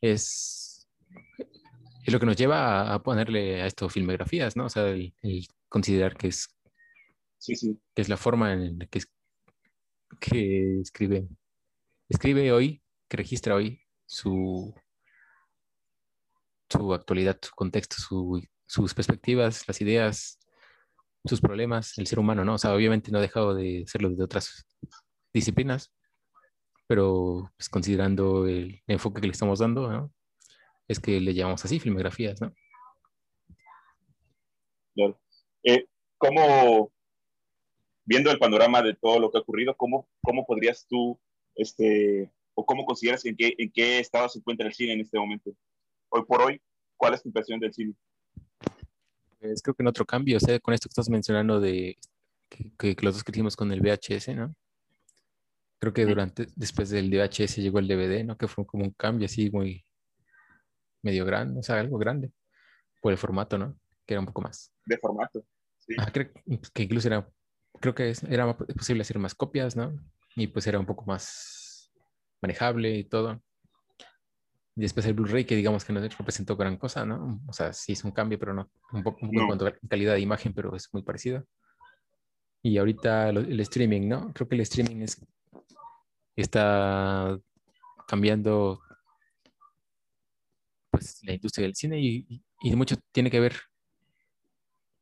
[0.01, 0.88] Es,
[2.05, 4.65] es lo que nos lleva a, ponerle a esto filmografías, ¿no?
[4.65, 5.13] O sea, el,
[5.69, 6.47] considerar que es,
[7.38, 7.79] sí, sí.
[7.95, 9.01] que es la forma en la que,
[10.19, 11.27] que escribe,
[12.10, 14.74] escribe hoy, que registra hoy su,
[16.70, 20.39] su actualidad, su contexto, su sus perspectivas, las ideas,
[21.24, 22.56] sus problemas, el ser humano, ¿no?
[22.56, 24.65] O sea, obviamente no ha dejado de serlo de otras
[25.34, 25.94] disciplinas,
[26.88, 30.12] pero pues, considerando el enfoque que le estamos dando, ¿no?
[30.88, 32.54] Es que le llamamos así filmografías, ¿no?
[34.94, 35.20] Claro.
[35.63, 35.88] Eh,
[36.18, 36.91] ¿Cómo,
[38.06, 41.20] viendo el panorama de todo lo que ha ocurrido, cómo, cómo podrías tú,
[41.56, 45.20] este, o cómo consideras en qué, en qué estado se encuentra el cine en este
[45.20, 45.52] momento?
[46.10, 46.62] Hoy por hoy,
[46.98, 47.94] ¿cuál es tu impresión del cine?
[49.39, 51.98] Pues, creo que en otro cambio, o sea, con esto que estás mencionando de
[52.50, 54.56] que, los dos que hicimos con el VHS, ¿no?
[55.80, 58.38] Creo que durante, después del VHS llegó el DVD, ¿no?
[58.38, 59.86] Que fue como un cambio así muy
[61.04, 62.32] medio grande, o sea, algo grande,
[63.02, 63.78] por el formato, ¿no?
[64.06, 64.72] Que era un poco más.
[64.86, 65.46] De formato,
[65.78, 65.94] sí.
[66.00, 66.32] Ah, creo
[66.74, 67.30] que incluso era,
[67.80, 69.94] creo que era posible hacer más copias, ¿no?
[70.36, 71.64] Y pues era un poco más
[72.45, 73.41] manejable y todo.
[74.75, 77.41] Y después el Blu-ray, que digamos que no representó gran cosa, ¿no?
[77.47, 80.19] O sea, sí es un cambio, pero no, un poco, en cuanto a calidad de
[80.19, 81.45] imagen, pero es muy parecido.
[82.62, 84.34] Y ahorita el streaming, ¿no?
[84.34, 85.23] Creo que el streaming es,
[86.36, 87.39] está
[88.08, 88.81] cambiando
[90.91, 93.55] pues la industria del cine y, y, mucho tiene que ver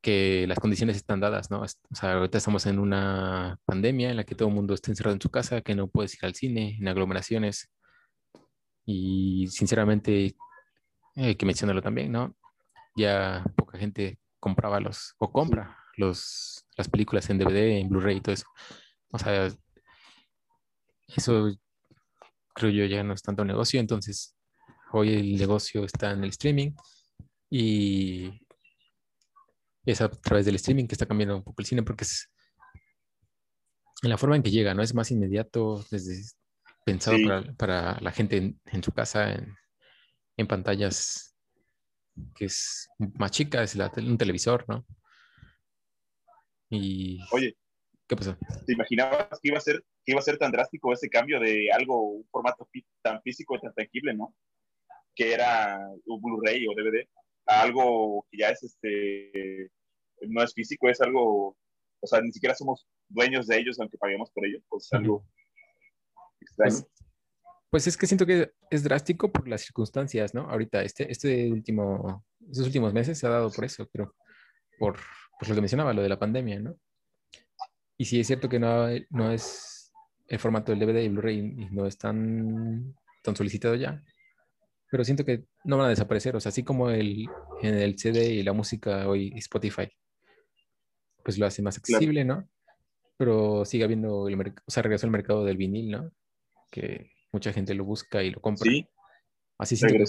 [0.04, 1.62] que las condiciones están dadas, ¿no?
[1.62, 5.16] O sea, ahorita estamos en una pandemia en la que todo el mundo está encerrado
[5.16, 7.72] en su casa, que no puedes ir al cine, en aglomeraciones,
[8.86, 10.36] y sinceramente,
[11.16, 12.36] hay que mencionarlo también, ¿no?
[12.96, 18.22] Ya poca gente compraba los, o compra los, las películas en DVD, en Blu-ray y
[18.22, 18.48] todo eso.
[19.12, 19.48] O sea,
[21.08, 21.50] eso
[22.54, 24.36] creo yo ya no es tanto negocio, entonces
[24.92, 26.72] hoy el negocio está en el streaming
[27.50, 28.43] y
[29.86, 32.30] es a través del streaming que está cambiando un poco el cine porque es
[34.02, 34.82] en la forma en que llega, ¿no?
[34.82, 36.22] Es más inmediato desde
[36.86, 39.56] pensado para, para, la gente en, su casa, en,
[40.36, 41.38] en, pantallas
[42.36, 44.86] que es más chica, es un televisor, ¿no?
[46.70, 47.20] Y...
[47.32, 47.56] Oye,
[48.08, 48.38] ¿Qué pasó?
[48.66, 51.72] ¿Te imaginabas que iba a ser, que iba a ser tan drástico ese cambio de
[51.72, 52.68] algo, un formato
[53.02, 54.36] tan físico y tan tangible, ¿no?
[55.16, 57.08] Que era un Blu-ray o DVD,
[57.46, 59.70] a algo que ya es este,
[60.22, 61.58] no es físico, es algo,
[62.00, 65.26] o sea, ni siquiera somos dueños de ellos aunque paguemos por ellos, pues es algo
[66.40, 66.72] extraño.
[66.72, 66.88] Pues,
[67.70, 70.50] pues, es que siento que es drástico por las circunstancias, ¿no?
[70.50, 74.16] Ahorita, este, este último, estos últimos meses se ha dado por eso, pero
[74.78, 75.00] por,
[75.40, 76.78] por lo que mencionaba, lo de la pandemia, ¿no?
[77.98, 79.92] Y sí es cierto que no, no es
[80.28, 84.04] el formato del DVD y Blu-ray no es tan, tan solicitado ya,
[84.94, 87.28] pero siento que no van a desaparecer, o sea, así como el,
[87.64, 89.92] en el CD y la música hoy Spotify,
[91.24, 92.48] pues lo hace más accesible, ¿no?
[93.18, 96.12] Pero sigue habiendo, el o sea, regresó el mercado del vinil, ¿no?
[96.70, 98.70] Que mucha gente lo busca y lo compra.
[98.70, 98.88] Sí.
[99.58, 100.06] Así siento que,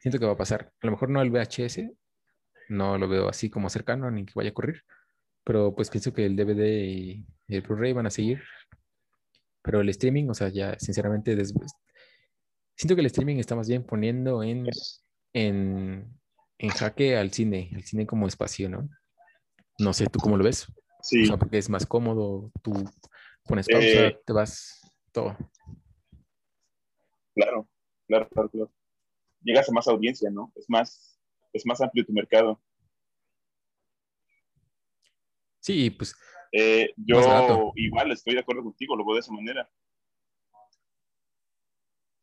[0.00, 0.70] siento que va a pasar.
[0.82, 1.88] A lo mejor no el VHS,
[2.68, 4.84] no lo veo así como cercano ni que vaya a ocurrir,
[5.44, 8.42] pero pues pienso que el DVD y el Blu-ray van a seguir.
[9.62, 11.34] Pero el streaming, o sea, ya sinceramente,
[12.76, 14.66] siento que el streaming está más bien poniendo en,
[15.32, 16.18] en,
[16.58, 18.88] en jaque al cine, al cine como espacio, ¿no?
[19.78, 20.66] No sé, ¿tú cómo lo ves?
[21.02, 21.24] Sí.
[21.24, 22.72] O sea, porque es más cómodo, tú
[23.44, 24.80] pones pausa, eh, te vas,
[25.12, 25.36] todo.
[27.34, 27.68] Claro,
[28.06, 28.72] claro, claro, claro.
[29.42, 30.52] Llegas a más audiencia, ¿no?
[30.56, 31.20] Es más,
[31.52, 32.60] es más amplio tu mercado.
[35.60, 36.14] Sí, pues.
[36.52, 39.68] Eh, yo igual estoy de acuerdo contigo, lo veo de esa manera.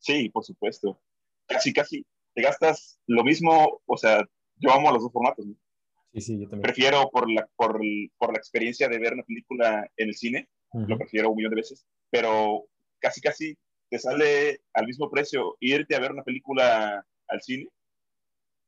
[0.04, 1.00] Sí, por supuesto.
[1.46, 2.06] Casi, casi.
[2.34, 4.22] Te gastas lo mismo, o sea,
[4.56, 5.46] yo amo los dos formatos.
[6.12, 6.62] Sí, sí, yo también.
[6.62, 7.80] Prefiero por la, por,
[8.18, 11.60] por la experiencia de ver una película en el cine, lo prefiero un millón de
[11.60, 12.64] veces, pero
[12.98, 13.56] casi, casi
[13.88, 17.68] te sale al mismo precio irte a ver una película al cine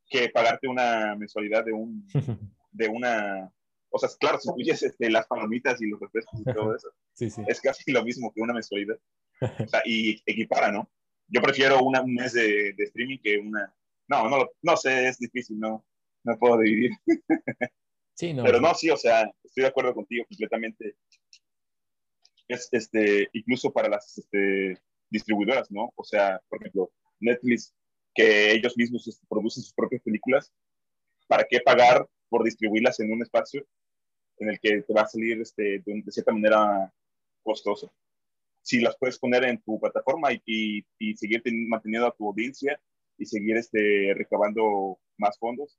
[0.08, 2.06] que pagarte una mensualidad de un
[2.70, 3.52] de una
[3.90, 7.60] o sea, claro, si incluyes este, las palomitas y los refrescos y todo eso, es
[7.60, 8.98] casi lo mismo que una mensualidad.
[9.66, 10.88] O sea, y equipara, ¿no?
[11.28, 13.74] Yo prefiero una, un mes de, de, streaming que una...
[14.08, 15.84] No, no, no sé, es difícil, no,
[16.24, 16.90] no puedo dividir.
[18.18, 18.44] Sí, no.
[18.44, 20.96] Pero no, sí, o sea, estoy de acuerdo contigo completamente.
[22.48, 25.92] Es, este, incluso para las este, distribuidoras, ¿no?
[25.94, 27.74] O sea, por ejemplo, Netflix,
[28.14, 30.50] que ellos mismos este, producen sus propias películas,
[31.26, 33.66] ¿para qué pagar por distribuirlas en un espacio
[34.38, 36.92] en el que te va a salir este, de, cierta manera
[37.42, 37.92] costoso.
[38.66, 42.80] Si las puedes poner en tu plataforma y, y, seguir manteniendo a tu audiencia
[43.16, 45.78] y seguir este, recabando más fondos,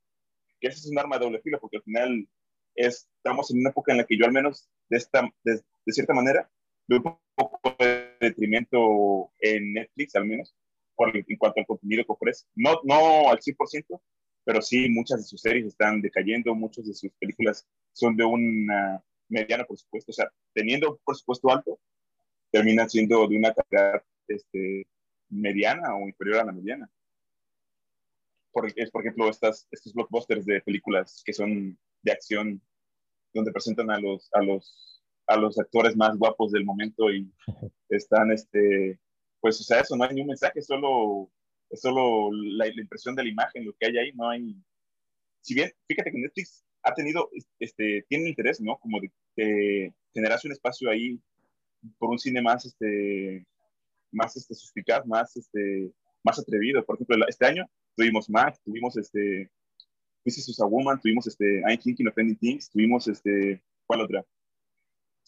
[0.58, 2.26] que ese es un arma de doble filo, porque al final
[2.74, 6.50] estamos en una época en la que yo al menos de, esta, de, cierta manera
[6.86, 10.56] veo un poco de detrimento en Netflix al menos
[10.96, 12.46] por, en cuanto al contenido que ofrece.
[12.54, 14.00] No, no al 100%,
[14.44, 18.66] pero sí muchas de sus series están decayendo, muchas de sus películas son de un
[19.28, 21.78] mediano presupuesto, o sea, teniendo un presupuesto alto,
[22.50, 24.86] terminan siendo de una calidad este,
[25.28, 26.90] mediana o inferior a la mediana.
[28.52, 32.62] Por, es, por ejemplo, estas, estos blockbusters de películas que son de acción,
[33.34, 37.30] donde presentan a los, a los, a los actores más guapos del momento y
[37.88, 38.98] están, este,
[39.40, 41.30] pues, o sea, eso no hay ni un mensaje, solo
[41.70, 44.56] es solo la, impresión de la imagen, lo que hay ahí, no hay...
[45.40, 48.78] Si bien, fíjate que Netflix ha tenido, este, tiene interés, ¿no?
[48.78, 48.98] Como
[49.36, 51.20] de, generarse un espacio ahí
[51.98, 53.46] por un cine más, este,
[54.10, 56.84] más este, suspicaz, más, este, más atrevido.
[56.84, 59.50] Por ejemplo, este año tuvimos Mac, tuvimos este,
[60.24, 60.48] Mrs.
[60.50, 64.24] Usa Woman, tuvimos este, I'm Thinking of Ending Things, tuvimos este, ¿cuál otra?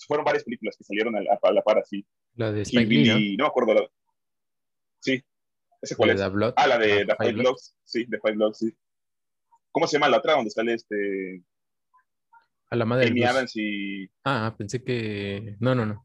[0.06, 2.06] Fueron varias películas que salieron a, la par así.
[2.34, 3.44] La de Spike Lee, ¿no?
[3.44, 3.74] me acuerdo.
[3.74, 3.82] La,
[5.00, 5.22] sí,
[5.82, 6.20] ¿Ese cuál es?
[6.20, 7.74] ah, la de The Five Blocks.
[7.84, 8.74] Sí, The Five Blocks, sí.
[9.72, 11.42] ¿Cómo se llama la otra donde sale este...
[12.70, 14.08] A la madre Amy Adams y...
[14.24, 15.56] Ah, pensé que...
[15.60, 16.04] No, no, no.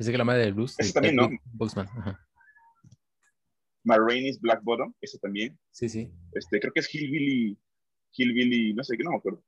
[0.00, 0.76] Pensé que la madre del blues.
[0.78, 1.28] Ese también, ¿no?
[1.52, 1.86] Boxman.
[1.86, 2.26] Ajá.
[3.84, 5.58] Marraine's Black Bottom, ese también.
[5.72, 6.10] Sí, sí.
[6.32, 7.58] Este, creo que es Hillbilly,
[8.16, 9.44] Hillbilly, no sé qué, no me acuerdo.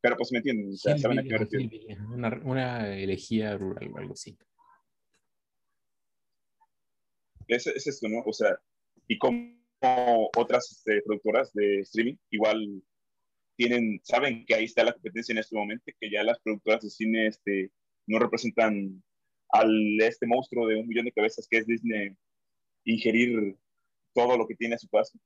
[0.00, 1.68] Pero pues me entienden, o sea, saben a qué me refiero.
[2.12, 4.38] Una, una elegía rural o algo así
[7.48, 8.22] es, es esto, ¿no?
[8.24, 8.56] O sea,
[9.08, 9.58] y como
[10.36, 12.84] otras este, productoras de streaming igual
[13.56, 16.90] tienen, saben que ahí está la competencia en este momento, que ya las productoras de
[16.90, 17.72] cine este,
[18.06, 19.02] no representan
[19.50, 22.16] al este monstruo de un millón de cabezas que es Disney
[22.84, 23.56] ingerir
[24.14, 25.18] todo lo que tiene a su paso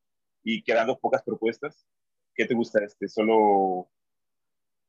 [0.43, 1.87] y quedando pocas propuestas.
[2.35, 2.85] ¿Qué te gusta?
[2.85, 3.89] Este, solo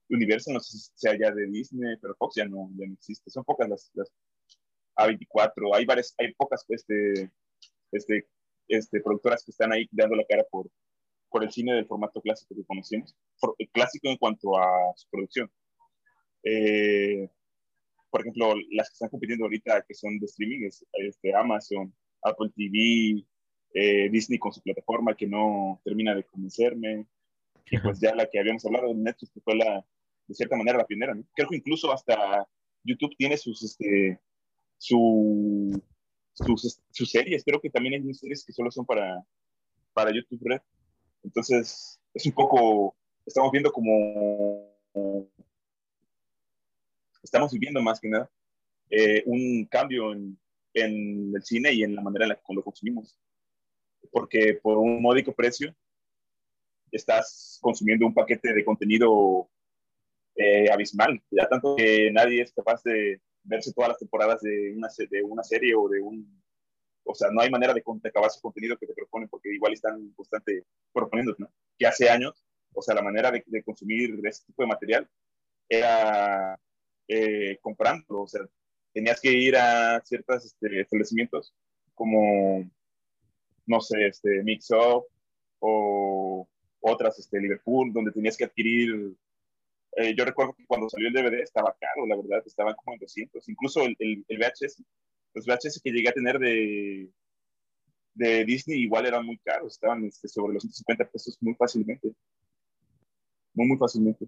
[0.10, 3.30] Universo, no sé si sea ya de Disney, pero Fox ya no, ya no existe.
[3.30, 4.12] Son pocas las, las
[4.96, 7.32] a24, hay varias, hay pocas este,
[7.91, 8.28] este,
[8.67, 10.69] este, productoras que están ahí dando la cara por,
[11.30, 13.15] por el cine del formato clásico que conocemos,
[13.72, 15.52] clásico en cuanto a su producción.
[16.43, 17.30] Eh,
[18.13, 22.52] por ejemplo, las que están compitiendo ahorita, que son de streaming, es este, Amazon, Apple
[22.56, 23.26] TV,
[23.73, 27.08] eh, Disney con su plataforma que no termina de convencerme,
[27.71, 29.84] y pues ya la que habíamos hablado de Netflix, que fue la,
[30.28, 31.23] de cierta manera la primera, ¿no?
[31.34, 32.47] Creo que incluso hasta
[32.84, 34.19] YouTube tiene sus, este,
[34.78, 35.71] su,
[36.34, 39.26] sus, sus series, creo que también hay series que solo son para,
[39.91, 40.62] para YouTube Red.
[41.23, 42.95] Entonces, es un poco,
[43.26, 44.69] estamos viendo como,
[47.23, 48.29] estamos viviendo más que nada
[48.89, 50.38] eh, un cambio en,
[50.73, 53.17] en, el cine y en la manera en la que lo consumimos.
[54.12, 55.73] Porque por un módico precio
[56.91, 59.49] estás consumiendo un paquete de contenido
[60.36, 64.88] eh, abismal, ya tanto que nadie es capaz de verse todas las temporadas de una,
[65.09, 66.41] de una serie o de un...
[67.05, 70.12] O sea, no hay manera de, acabar su contenido que te proponen porque igual están
[70.15, 71.51] constante proponiendo, ¿no?
[71.77, 75.09] Que hace años, o sea, la manera de, consumir este tipo de material
[75.67, 76.57] era
[77.08, 78.42] eh, comprando, o sea,
[78.94, 81.54] tenías que ir a ciertos este, establecimientos
[81.94, 82.70] como,
[83.66, 85.06] no sé, este, Mix Up
[85.60, 86.48] o
[86.82, 89.16] otras, este, Liverpool, donde tenías que adquirir
[89.96, 93.00] eh, yo recuerdo que cuando salió el DVD estaba caro, la verdad, estaban como en
[93.00, 93.48] 200.
[93.50, 94.84] Incluso el, el, VHS,
[95.36, 97.10] los VHS que llegué a tener de,
[98.16, 102.12] de Disney igual eran muy caros, estaban este, sobre los 150 pesos muy fácilmente.
[103.54, 104.28] Muy, muy fácilmente.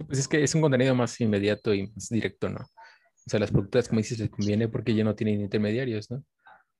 [0.00, 2.60] Sí, pues es que es un contenido más inmediato y más directo, ¿no?
[2.60, 6.24] O sea, las productoras, como dices, les conviene porque ya no tienen intermediarios, ¿no?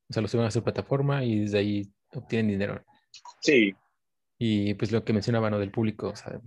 [0.09, 2.83] O sea, lo suben a su plataforma y desde ahí obtienen dinero.
[3.43, 3.75] Sí.
[4.39, 5.59] Y pues lo que mencionaba, ¿no?
[5.59, 6.41] Del público, o sea,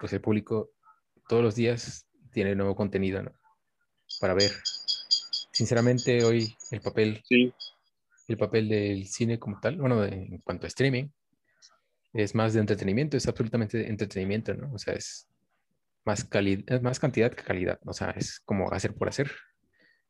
[0.00, 0.72] pues el público
[1.28, 3.32] todos los días tiene nuevo contenido ¿no?
[4.20, 4.50] para ver.
[5.52, 7.52] Sinceramente, hoy el papel, sí.
[8.26, 11.08] el papel del cine como tal, bueno, en cuanto a streaming,
[12.12, 14.74] es más de entretenimiento, es absolutamente entretenimiento, ¿no?
[14.74, 15.29] O sea, es
[16.10, 19.30] más, calidad, más cantidad que calidad, o sea, es como hacer por hacer.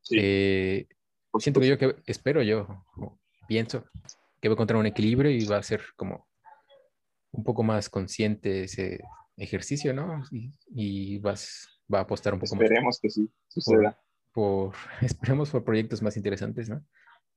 [0.01, 0.17] Sí.
[0.19, 0.89] Eh,
[1.39, 2.85] siento que yo que espero yo,
[3.47, 3.85] pienso
[4.41, 6.27] que va a encontrar un equilibrio y va a ser como
[7.33, 9.01] un poco más consciente ese,
[9.37, 10.23] ejercicio, ¿no?
[10.75, 12.63] Y, vas, va a apostar un poco más.
[12.63, 13.99] Esperemos que sí suceda.
[14.33, 16.85] Por, esperemos por proyectos más interesantes, ¿no?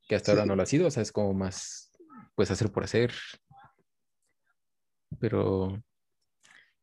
[0.07, 1.91] Que hasta ahora no lo ha sido, o sea, es como más,
[2.35, 3.13] pues, hacer por hacer.
[5.19, 5.81] Pero,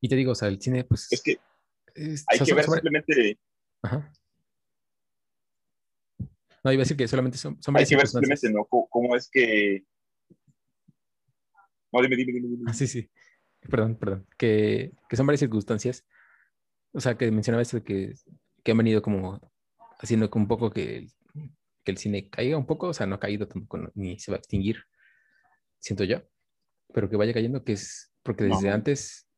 [0.00, 1.12] y te digo, o sea, el cine, pues...
[1.12, 1.38] Es que
[1.94, 3.38] hay que ver simplemente...
[3.82, 4.12] Ajá.
[6.62, 8.64] No, iba a decir que solamente son, son Hay que ver simplemente, ¿no?
[8.66, 9.84] ¿Cómo, es que...
[11.92, 12.48] No, dime, dime, dime.
[12.48, 12.64] dime.
[12.66, 13.10] Ah, sí, sí
[13.68, 16.06] perdón, perdón, que, que, son varias circunstancias,
[16.92, 18.14] o sea, que mencionaba esto de que,
[18.62, 19.40] que han venido como
[19.98, 21.08] haciendo un poco que,
[21.84, 24.36] que, el cine caiga un poco, o sea, no ha caído tampoco, ni se va
[24.36, 24.84] a extinguir,
[25.78, 26.22] siento yo,
[26.92, 29.28] pero que vaya cayendo, que es porque desde antes,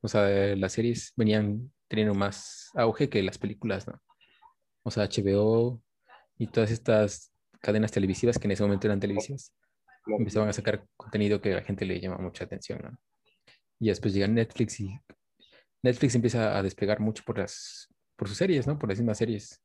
[0.00, 4.00] o sea, las series venían teniendo más auge que las películas, ¿no?
[4.82, 5.82] O sea, HBO
[6.38, 9.52] y todas estas cadenas televisivas que en ese momento eran televisivas,
[10.06, 12.98] empezaban a sacar contenido que a la gente le llama mucha atención, ¿no?
[13.80, 14.98] Y después llega Netflix y
[15.82, 18.78] Netflix empieza a despegar mucho por las por sus series, ¿no?
[18.78, 19.62] Por las mismas series.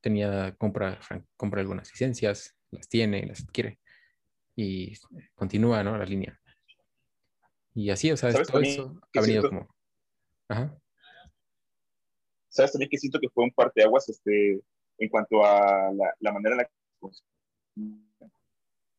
[0.00, 0.98] Tenía, compra,
[1.36, 3.78] compra algunas licencias, las tiene, las adquiere
[4.54, 4.94] y
[5.34, 5.96] continúa, ¿no?
[5.96, 6.38] La línea.
[7.74, 9.74] Y así, o sea, todo eso ha venido como...
[10.48, 10.76] Ajá.
[12.52, 14.60] ¿Sabes también que siento que fue un parteaguas este,
[14.98, 16.72] en cuanto a la, la manera en la que...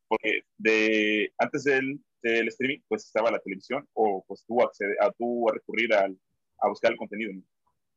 [0.08, 5.12] Porque de, antes del el streaming, pues estaba la televisión o pues tú, acceder, a,
[5.12, 6.18] tú a recurrir al,
[6.60, 7.34] a buscar el contenido.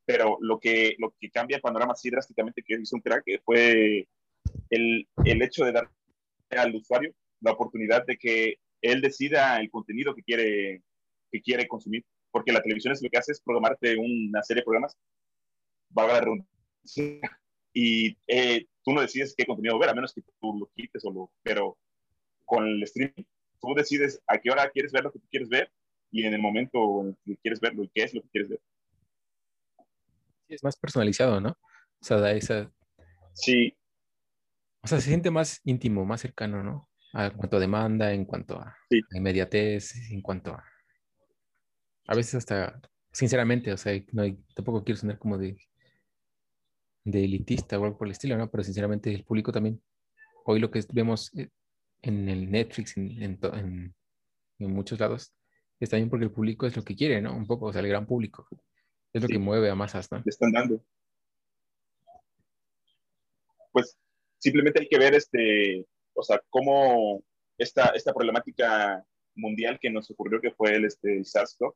[0.04, 4.06] Pero lo que, lo que cambia el panorama así drásticamente que hizo un crack fue
[4.70, 5.90] el, el hecho de dar
[6.50, 10.82] al usuario la oportunidad de que él decida el contenido que quiere,
[11.30, 12.04] que quiere consumir.
[12.30, 14.96] Porque la televisión es lo que hace es programarte una serie de programas,
[15.96, 16.44] va a la
[17.72, 21.10] y eh, tú no decides qué contenido ver, a menos que tú lo quites o
[21.12, 21.30] lo...
[21.42, 21.76] Pero
[22.46, 23.24] con el streaming
[23.60, 25.70] tú decides a qué hora quieres ver lo que tú quieres ver
[26.10, 28.60] y en el momento en que quieres verlo y qué es lo que quieres ver.
[30.48, 31.50] Sí, es más personalizado, ¿no?
[31.50, 32.72] O sea, da esa...
[33.34, 33.76] Sí.
[34.82, 36.88] O sea, se siente más íntimo, más cercano, ¿no?
[37.12, 38.76] en cuanto a demanda, en cuanto a,
[39.12, 40.64] inmediatez, en cuanto a...
[42.06, 42.80] A veces hasta,
[43.12, 44.24] sinceramente, o sea, no
[44.54, 45.56] tampoco quiero sonar como de,
[47.06, 48.50] de elitista o algo por el estilo, ¿no?
[48.50, 49.80] Pero sinceramente el público también,
[50.44, 51.48] hoy lo que vemos eh,
[52.02, 53.94] en el Netflix, en, en,
[54.58, 55.32] en, muchos lados,
[55.78, 57.34] es también porque el público es lo que quiere, ¿no?
[57.36, 58.48] Un poco, o sea, el gran público.
[59.12, 60.18] Es lo que mueve a masas, ¿no?
[60.18, 60.84] Le están dando.
[63.70, 63.96] Pues
[64.38, 67.22] simplemente hay que ver, este, o sea, cómo
[67.56, 69.04] esta, esta problemática
[69.36, 71.72] mundial que nos ocurrió, que fue el, este, SARS-CoV,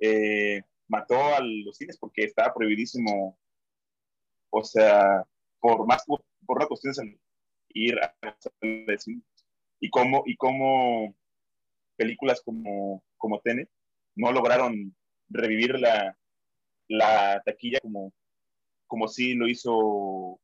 [0.00, 3.36] eh, mató a los cines porque estaba prohibidísimo
[4.56, 5.24] O sea,
[5.58, 7.18] por más por, una cuestión de
[7.70, 8.14] ir a
[8.98, 9.20] cine.
[9.80, 11.16] Y cómo, y cómo
[11.96, 13.68] películas como, como Tenet
[14.14, 14.94] no lograron
[15.28, 16.16] revivir la,
[16.86, 18.12] la taquilla como,
[18.86, 20.38] como si lo hizo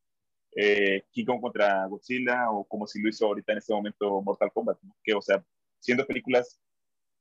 [0.56, 4.50] eh, King Kong contra Godzilla o como si lo hizo ahorita en este momento Mortal
[4.52, 5.44] Kombat, que o sea,
[5.78, 6.60] siendo películas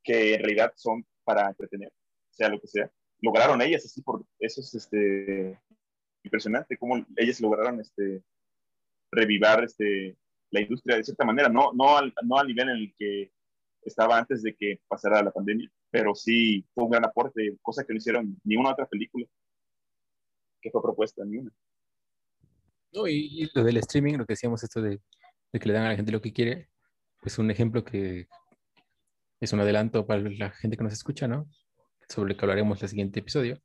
[0.03, 1.93] que en realidad son para entretener,
[2.31, 5.59] sea lo que sea, lograron ellas así por eso es este
[6.24, 8.24] impresionante cómo ellas lograron este
[9.11, 10.17] revivar este
[10.51, 13.32] la industria de cierta manera, no no al, no al nivel en el que
[13.84, 17.93] estaba antes de que pasara la pandemia, pero sí fue un gran aporte, cosa que
[17.93, 19.26] no hicieron ni una otra película
[20.61, 21.51] que fue propuesta, ni una.
[22.91, 24.99] No, y, lo del streaming, lo que decíamos, esto de,
[25.51, 26.70] que le dan a la gente lo que quiere,
[27.22, 28.28] pues un ejemplo que
[29.39, 31.49] es un adelanto para la gente que nos escucha, ¿no?
[32.09, 33.61] Sobre lo que hablaremos el siguiente episodio.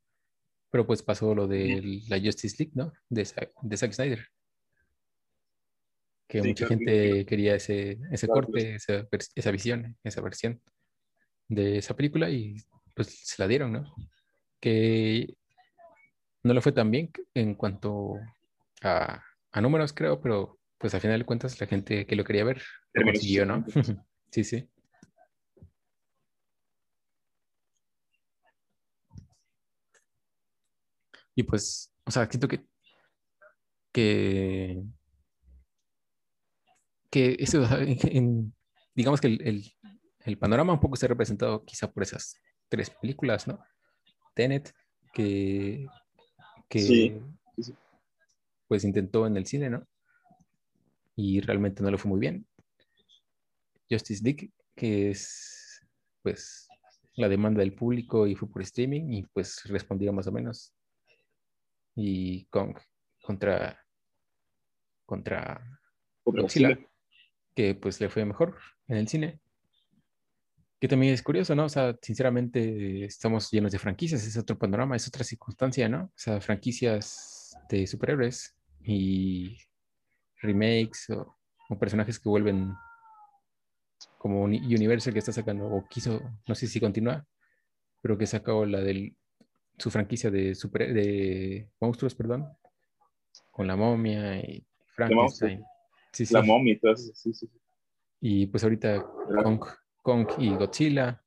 [0.74, 2.92] Pero pues pasó lo de la Justice League, ¿no?
[3.08, 3.22] De,
[3.62, 4.26] de Zack Snyder.
[6.26, 9.06] Que mucha gente quería ese, ese corte, esa,
[9.36, 10.60] esa visión, esa versión
[11.46, 12.56] de esa película y
[12.92, 13.94] pues se la dieron, ¿no?
[14.58, 15.36] Que
[16.42, 18.16] no le fue tan bien en cuanto
[18.82, 19.22] a,
[19.60, 22.60] números, creo, pero pues a final de cuentas la gente que lo quería ver
[22.94, 23.64] lo consiguió, ¿no?
[24.32, 24.68] sí, sí.
[31.34, 32.64] Y pues, o sea, siento que,
[33.92, 34.82] que,
[37.10, 37.66] que eso,
[38.94, 39.72] digamos que el,
[40.24, 42.34] el, panorama un poco está representado quizá por esas
[42.68, 43.58] tres películas, ¿no?
[44.34, 44.72] Tenet,
[45.12, 45.86] que,
[46.68, 47.20] que sí
[48.74, 49.86] pues intentó en el cine, ¿no?
[51.16, 52.44] Y realmente no le fue muy bien.
[53.88, 55.86] Justice League, que es
[56.22, 56.66] pues
[57.14, 60.73] la demanda del público y fue por streaming y pues respondió más o menos.
[61.94, 62.76] Y Kong
[63.22, 63.84] contra
[65.04, 65.80] contra
[66.24, 66.78] Godzilla,
[67.54, 69.40] que pues le fue mejor en el cine.
[70.80, 71.64] Que también es curioso, ¿no?
[71.64, 76.04] O sea, sinceramente estamos llenos de franquicias, es otro panorama, es otra circunstancia, ¿no?
[76.04, 79.56] O sea, franquicias de superhéroes y
[80.42, 81.36] remakes o,
[81.78, 82.74] personajes que vuelven
[84.18, 87.26] como Universal que está sacando, o quiso, no sé si continúa,
[88.00, 89.16] pero que sacó la de
[89.78, 92.48] su franquicia de, super, de monstruos, perdón,
[93.50, 95.64] con la momia y Frankenstein.
[96.12, 97.50] Sí, La momia y todo eso, sí, sí.
[98.20, 99.04] Y pues ahorita
[99.42, 99.60] Kong,
[100.02, 101.22] Kong y Godzilla,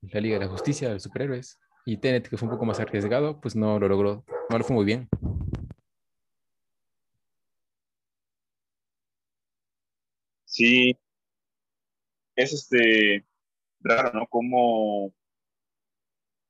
[0.00, 1.58] la Liga de la Justicia, los superhéroes.
[1.86, 4.74] Y Tenet, que fue un poco más arriesgado, pues no lo logró, no lo fue
[4.74, 5.08] muy bien.
[10.54, 10.96] sí
[12.36, 13.26] es este
[13.80, 14.26] raro, ¿no?
[14.28, 15.12] Como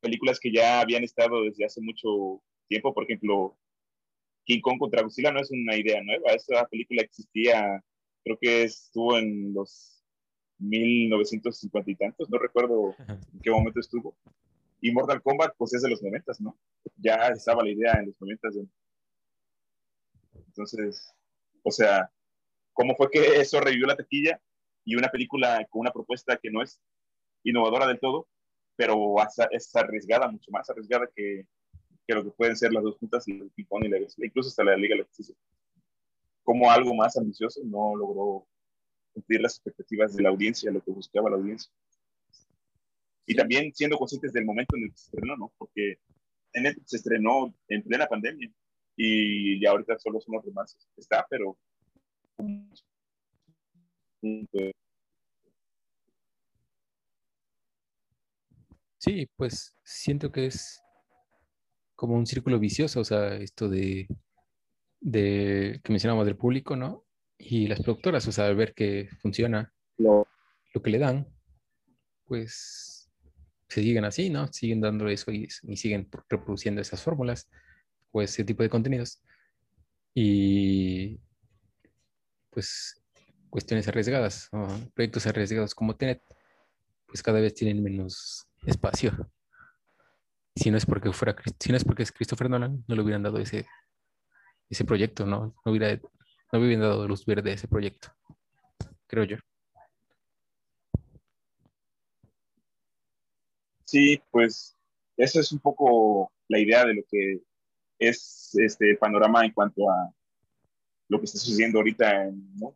[0.05, 3.57] películas que ya habían estado desde hace mucho tiempo, por ejemplo,
[4.45, 7.83] King Kong contra Godzilla no es una idea nueva, esa película existía,
[8.23, 10.05] creo que estuvo en los
[10.59, 14.15] 1950 y tantos, no recuerdo en qué momento estuvo.
[14.81, 16.59] Y Mortal Kombat, pues es de los 90, ¿no?
[16.97, 18.49] Ya estaba la idea en los 90.
[20.47, 21.11] Entonces,
[21.63, 22.11] o sea,
[22.75, 24.39] cómo fue que eso revivió la taquilla
[24.85, 26.81] y una película con una propuesta que no es
[27.45, 28.29] innovadora del todo,
[28.77, 29.15] pero
[29.51, 31.47] es arriesgada, mucho más arriesgada que,
[32.07, 34.77] que lo que pueden ser las dos juntas, el ping y la incluso hasta la
[34.77, 35.35] Liga de la Justicia.
[36.43, 38.47] Como algo más ambicioso no logró
[39.13, 41.73] cumplir las expectativas de la audiencia, lo que buscaba la audiencia.
[43.27, 45.53] Y también siendo conscientes del momento en el que se estrenó, ¿no?
[45.57, 45.99] Porque
[46.53, 48.51] en se estrenó en plena pandemia
[48.97, 50.77] y ya ahorita solo son los demás.
[50.97, 51.57] Está, pero
[59.05, 60.81] Sí, pues siento que es
[61.95, 64.09] como un círculo vicioso, o sea, esto de,
[64.99, 67.05] de que mencionamos del público, ¿no?
[67.37, 70.27] Y las productoras, o sea, al ver que funciona lo
[70.83, 71.29] que le dan,
[72.25, 73.11] pues
[73.69, 74.51] se siguen así, ¿no?
[74.51, 77.51] Siguen dando eso y, y siguen reproduciendo esas fórmulas
[78.11, 79.23] o ese tipo de contenidos.
[80.15, 81.21] Y
[82.49, 83.05] pues
[83.51, 84.49] cuestiones arriesgadas,
[84.95, 86.23] proyectos arriesgados como Tenet,
[87.07, 89.13] pues cada vez tienen menos espacio.
[90.57, 93.23] Si no es porque fuera, si no es porque es Christopher Nolan, no le hubieran
[93.23, 93.67] dado ese,
[94.71, 95.55] ese proyecto, ¿no?
[95.65, 96.01] No, hubiera,
[96.53, 98.09] no hubieran dado luz verde a ese proyecto,
[99.07, 99.37] creo yo.
[103.85, 104.77] Sí, pues
[105.17, 107.41] eso es un poco la idea de lo que
[107.99, 110.13] es este panorama en cuanto a
[111.09, 112.75] lo que está sucediendo ahorita en el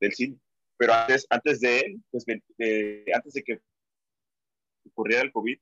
[0.00, 0.38] del cine.
[0.76, 3.60] Pero antes, antes de él, pues, antes de que
[4.86, 5.58] ocurriera el COVID,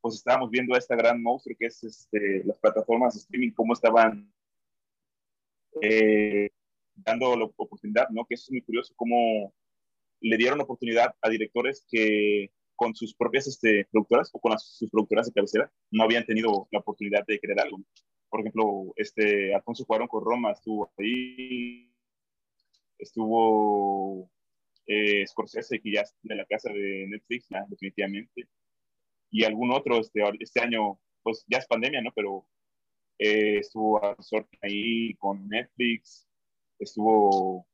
[0.00, 3.72] pues estábamos viendo a esta gran monstruo que es este, las plataformas de streaming, cómo
[3.72, 4.32] estaban
[5.80, 6.50] eh,
[6.94, 8.24] dando la oportunidad, ¿no?
[8.26, 9.54] Que eso es muy curioso, cómo
[10.20, 15.26] le dieron oportunidad a directores que con sus propias este, productoras o con sus productoras
[15.26, 17.78] de cabecera no habían tenido la oportunidad de crear algo.
[18.28, 21.92] Por ejemplo, este, Alfonso Cuarón con Roma estuvo ahí,
[22.98, 24.31] estuvo
[24.86, 28.48] eh, Scorsese, que ya es de la casa de Netflix, definitivamente,
[29.30, 32.12] y algún otro este, este año, pues ya es pandemia, ¿no?
[32.14, 32.46] Pero
[33.18, 34.00] eh, estuvo
[34.60, 36.28] ahí con Netflix,
[36.78, 37.66] estuvo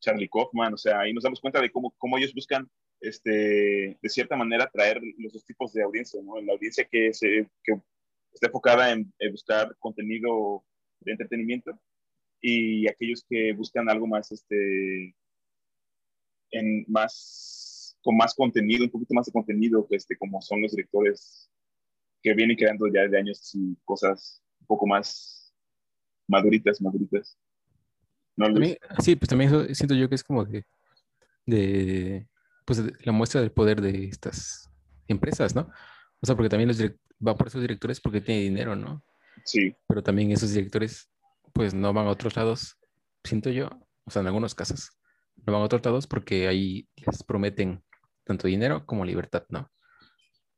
[0.00, 2.68] Charlie Kaufman, o sea, ahí nos damos cuenta de cómo, cómo ellos buscan,
[3.00, 6.40] este, de cierta manera, traer los dos tipos de audiencia, ¿no?
[6.40, 7.80] La audiencia que, se, que
[8.32, 10.64] está enfocada en, buscar contenido
[11.00, 11.78] de entretenimiento
[12.40, 15.14] y aquellos que buscan algo más, este,
[16.50, 21.50] en más, con más contenido, un poquito más de contenido, este, como son los directores
[22.22, 25.54] que vienen creando ya de años y cosas un poco más
[26.26, 27.38] maduritas, maduritas
[29.00, 30.64] sí, pues también siento yo que es como de,
[31.46, 32.26] de
[32.64, 34.70] pues la muestra del poder de estas
[35.08, 35.70] empresas, ¿no?
[36.20, 36.80] O sea, porque también los
[37.26, 39.02] va por esos directores porque tiene dinero, ¿no?
[39.44, 39.74] Sí.
[39.86, 41.10] Pero también esos directores,
[41.52, 42.76] pues no van a otros lados,
[43.24, 43.70] siento yo,
[44.04, 44.90] o sea, en algunos casos,
[45.48, 47.82] no van a otros lados porque ahí les prometen
[48.24, 49.70] tanto dinero como libertad, ¿no?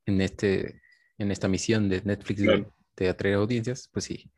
[0.07, 0.83] En, este,
[1.19, 2.67] en esta misión de Netflix de,
[2.97, 4.31] de atraer audiencias, pues sí,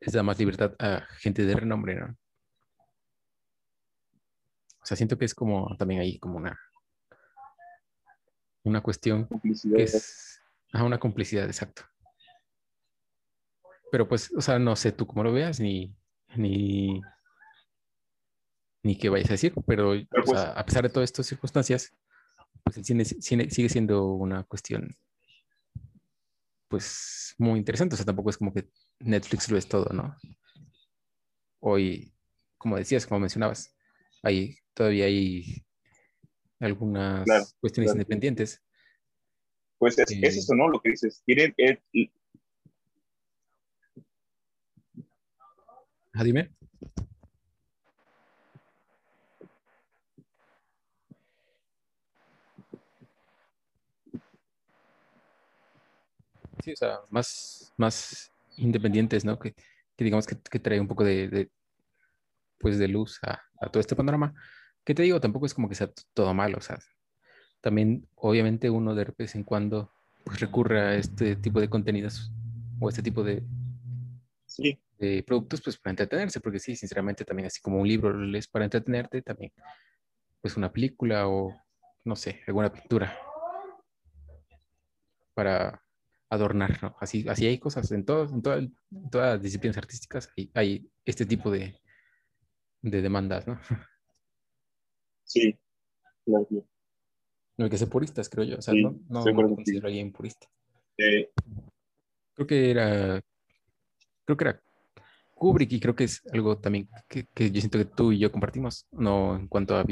[0.00, 2.16] les da más libertad a gente de renombre, ¿no?
[4.88, 6.58] sea, siento que es como también ahí como una,
[8.64, 9.80] una cuestión complicidad.
[9.80, 10.40] es
[10.72, 11.82] una complicidad, exacto.
[13.90, 15.94] Pero pues, o sea, no sé tú cómo lo veas, ni,
[16.36, 17.00] ni,
[18.88, 19.92] ni qué vayas a decir, pero,
[20.24, 21.92] pues a pesar de todas estas circunstancias,
[22.64, 24.96] pues el cine, sigue siendo una cuestión,
[26.68, 27.94] pues, muy interesante.
[27.94, 28.70] O sea, tampoco es como que
[29.00, 30.16] Netflix lo es todo, ¿no?
[31.60, 32.14] Hoy,
[32.56, 33.76] como decías, como mencionabas,
[34.22, 35.66] hay todavía hay
[36.58, 37.26] algunas
[37.60, 38.62] cuestiones independientes.
[39.76, 40.70] Pues es, eso, ¿no?
[40.70, 41.22] Lo que dices.
[41.26, 41.54] Tienen.
[46.14, 46.57] Ah, dime.
[56.62, 59.38] Sí, o sea, más, más independientes, ¿no?
[59.38, 59.54] Que,
[59.96, 61.50] digamos que, trae un poco de,
[62.58, 64.34] pues de luz a, a todo este panorama.
[64.84, 65.20] ¿Qué te digo?
[65.20, 66.78] Tampoco es como que sea todo malo, o sea,
[67.60, 69.92] también obviamente uno de vez en cuando
[70.24, 72.30] pues recurre a este tipo de contenidos
[72.80, 73.42] o este tipo de,
[74.98, 78.46] de productos pues para entretenerse, porque sí, sinceramente también así como un libro lo lees
[78.48, 79.52] para entretenerte, también
[80.40, 81.54] pues una película o
[82.04, 83.16] no sé, alguna pintura
[85.34, 85.82] para
[86.30, 86.96] adornar, ¿no?
[87.00, 91.50] Así, así hay cosas en, todo, en, todas las disciplinas artísticas, hay, hay este tipo
[91.50, 91.80] de,
[92.82, 93.58] de demandas, ¿no?
[95.24, 95.58] Sí,
[96.24, 96.46] claro.
[97.58, 98.56] No hay que ser puristas, creo yo.
[98.56, 100.46] O sea, no, no, no considero alguien purista.
[100.96, 103.20] Creo que era.
[104.24, 104.62] Creo que era
[105.34, 108.32] Kubrick y creo que es algo también que, que yo siento que tú y yo
[108.32, 109.82] compartimos, no en cuanto a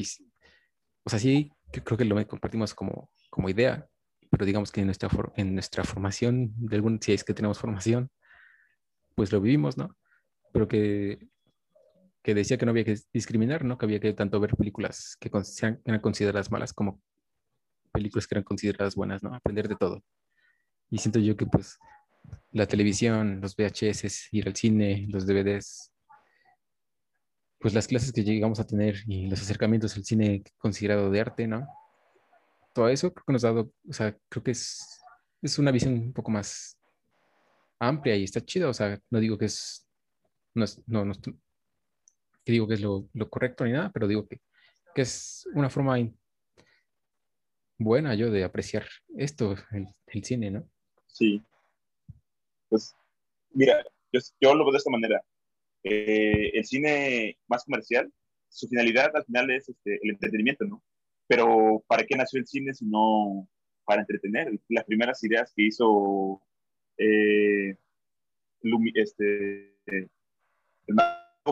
[1.05, 3.89] O sea, sí, creo que lo compartimos como, como idea,
[4.37, 8.11] pero digamos que en nuestra, en nuestra formación, de algún, si es que tenemos formación,
[9.14, 9.97] pues lo vivimos, ¿no?
[10.53, 11.18] Pero que
[12.26, 13.78] que decía que no había que discriminar, ¿no?
[13.78, 15.30] Que había que tanto ver películas que
[15.84, 17.01] eran consideradas malas como
[17.93, 19.32] películas que eran consideradas buenas, ¿no?
[19.32, 20.03] Aprender de todo.
[20.91, 21.78] Y siento yo que pues
[22.51, 25.93] la televisión, los VHS, ir al cine, los DVDs,
[27.61, 31.47] pues las clases que llegamos a tener y los acercamientos al cine considerado de arte,
[31.47, 31.68] ¿no?
[32.77, 35.01] Todo eso creo que nos ha dado, o sea, creo que es,
[35.41, 36.79] es una visión un poco más
[37.79, 39.89] amplia y está chido, o sea, no digo que es,
[40.53, 44.43] no, es, no, no, que digo que es lo, correcto ni nada, pero digo que,
[44.95, 45.97] que es una forma
[47.79, 48.85] buena yo de apreciar
[49.16, 50.68] esto, el, cine, ¿no?
[51.07, 51.43] Sí.
[52.68, 52.95] Pues,
[53.55, 55.24] mira, yo, lo veo de esta manera.
[55.83, 58.12] Eh, el cine más comercial,
[58.51, 60.83] su finalidad al final es este, el entretenimiento, ¿no?
[61.27, 63.49] Pero ¿para qué nació el cine si no
[63.85, 64.59] para entretener?
[64.68, 66.41] Las primeras ideas que hizo
[66.99, 67.77] eh,
[68.95, 70.97] este, el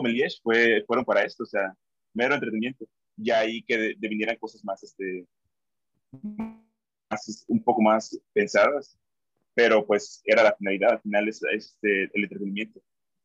[0.01, 1.73] Melies fue, fueron para esto, o sea,
[2.13, 2.85] mero entretenimiento.
[3.17, 5.25] Y ahí que vinieran cosas más, este,
[7.47, 8.97] un poco más pensadas,
[9.53, 12.81] pero pues era la finalidad, al final es, este, el entretenimiento.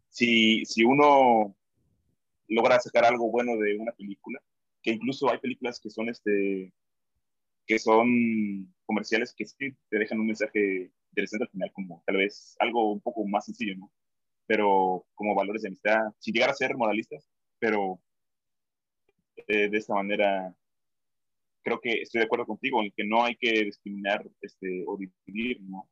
[0.08, 1.56] Si, si uno
[2.48, 4.40] logra sacar algo bueno de una película,
[4.82, 6.72] que incluso hay películas que son, este,
[7.66, 12.56] que son comerciales que sí te dejan un mensaje interesante al final, como tal vez
[12.58, 13.92] algo un poco más sencillo, ¿no?
[14.50, 17.24] pero como valores de amistad, sin llegar a ser moralistas,
[17.60, 18.02] pero
[19.46, 20.52] eh, de esta manera
[21.62, 25.60] creo que estoy de acuerdo contigo en que no hay que discriminar este, o dividir,
[25.62, 25.88] ¿no?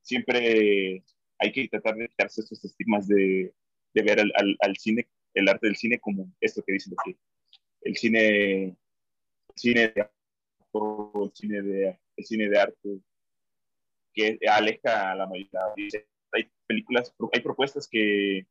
[0.00, 1.04] Siempre
[1.38, 3.52] hay que tratar de quitarse estos estigmas de,
[3.92, 7.18] ver al, al, cine, el arte del cine como esto que dicen que
[7.82, 8.76] el cine, el
[9.54, 10.08] cine de
[10.74, 13.00] el cine de, el cine de arte
[14.12, 15.60] que aleja a la mayoría.
[16.32, 18.46] Hay películas, hay propuestas que,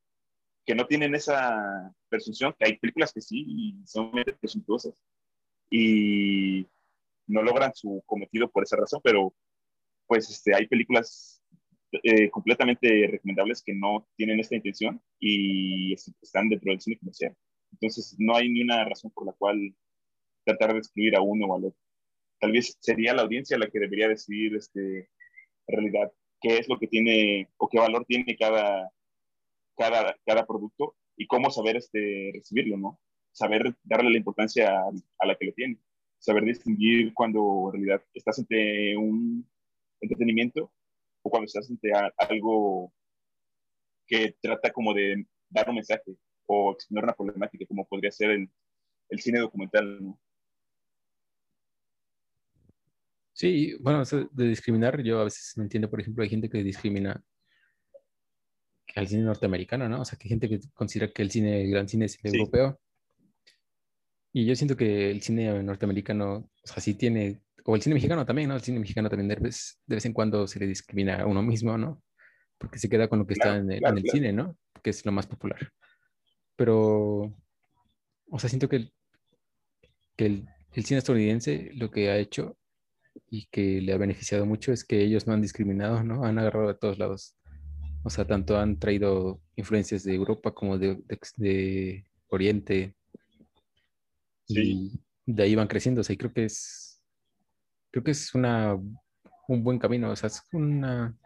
[0.65, 4.93] que no tienen esa presunción, hay películas que sí son presuntuosas
[5.69, 6.65] y
[7.27, 9.33] no logran su cometido por esa razón, pero
[10.07, 11.41] pues este, hay películas
[12.03, 17.35] eh, completamente recomendables que no tienen esta intención y están dentro del cine comercial.
[17.75, 19.75] Entonces no hay ni una razón por la cual
[20.45, 21.79] tratar de excluir a uno o al otro.
[22.39, 25.09] Tal vez sería la audiencia la que debería decidir este,
[25.67, 26.11] en realidad
[26.41, 28.91] qué es lo que tiene o qué valor tiene cada,
[29.77, 32.99] cada, cada producto y cómo saber este, recibirlo, ¿no?
[33.35, 34.79] saber darle la importancia
[35.19, 35.77] a, la que lo tiene,
[36.19, 39.45] saber distinguir cuando en realidad estás ante un
[39.99, 40.71] entretenimiento
[41.21, 42.93] o cuando estás ante algo
[44.07, 46.15] que trata como de dar un mensaje
[46.47, 48.49] o exponer una problemática, como podría ser el,
[49.09, 50.03] el cine documental.
[50.03, 50.19] ¿no?
[53.33, 57.23] Sí, bueno, de discriminar, yo a veces no entiendo, por ejemplo, hay gente que discrimina
[58.95, 60.01] al cine norteamericano, ¿no?
[60.01, 62.35] O sea, que hay gente que considera que el cine, el gran cine es el
[62.35, 62.79] europeo
[64.37, 68.25] y yo siento que el cine norteamericano, o sea, sí tiene, o el cine mexicano
[68.25, 68.55] también, ¿no?
[68.55, 71.41] El cine mexicano también de vez, de vez en cuando se le discrimina a uno
[71.41, 72.03] mismo, ¿no?
[72.57, 74.57] Porque se queda con lo que está en el, cine, ¿no?
[74.83, 75.71] Que es lo más popular.
[76.55, 77.33] Pero,
[78.29, 78.93] o sea, siento que el,
[80.15, 82.57] que el, el cine estadounidense lo que ha hecho
[83.29, 86.23] y que le ha beneficiado mucho es que ellos no han discriminado, ¿no?
[86.25, 87.35] Han agarrado de todos lados.
[88.03, 92.95] O sea, tanto han traído influencias de Europa como de, de, de Oriente,
[94.47, 96.01] y de ahí van creciendo.
[96.01, 97.01] O sea, y creo que es,
[97.91, 98.75] creo que es una,
[99.47, 100.11] un buen camino.
[100.11, 101.17] O sea, es una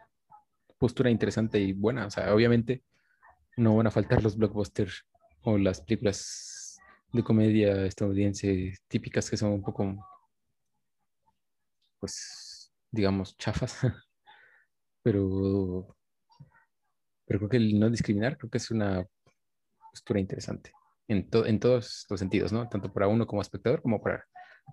[0.78, 2.06] postura interesante y buena.
[2.06, 2.82] O sea, obviamente
[3.56, 5.04] no van a faltar los blockbusters
[5.42, 6.78] o las películas
[7.12, 9.96] de comedia estadounidense típicas que son un poco,
[11.98, 13.78] pues, digamos, chafas.
[15.02, 15.96] pero,
[17.26, 19.06] pero creo que el no discriminar creo que es una
[19.90, 20.72] postura interesante
[21.08, 22.68] en, en todos los sentidos, ¿no?
[22.68, 24.26] Tanto para uno como espectador como para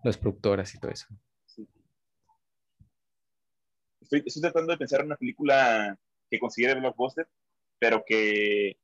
[0.03, 1.07] las productoras y todo eso.
[4.01, 5.97] Estoy, estoy, tratando de pensar en una película
[6.30, 7.28] que considere blockbuster,
[7.80, 8.78] pero que,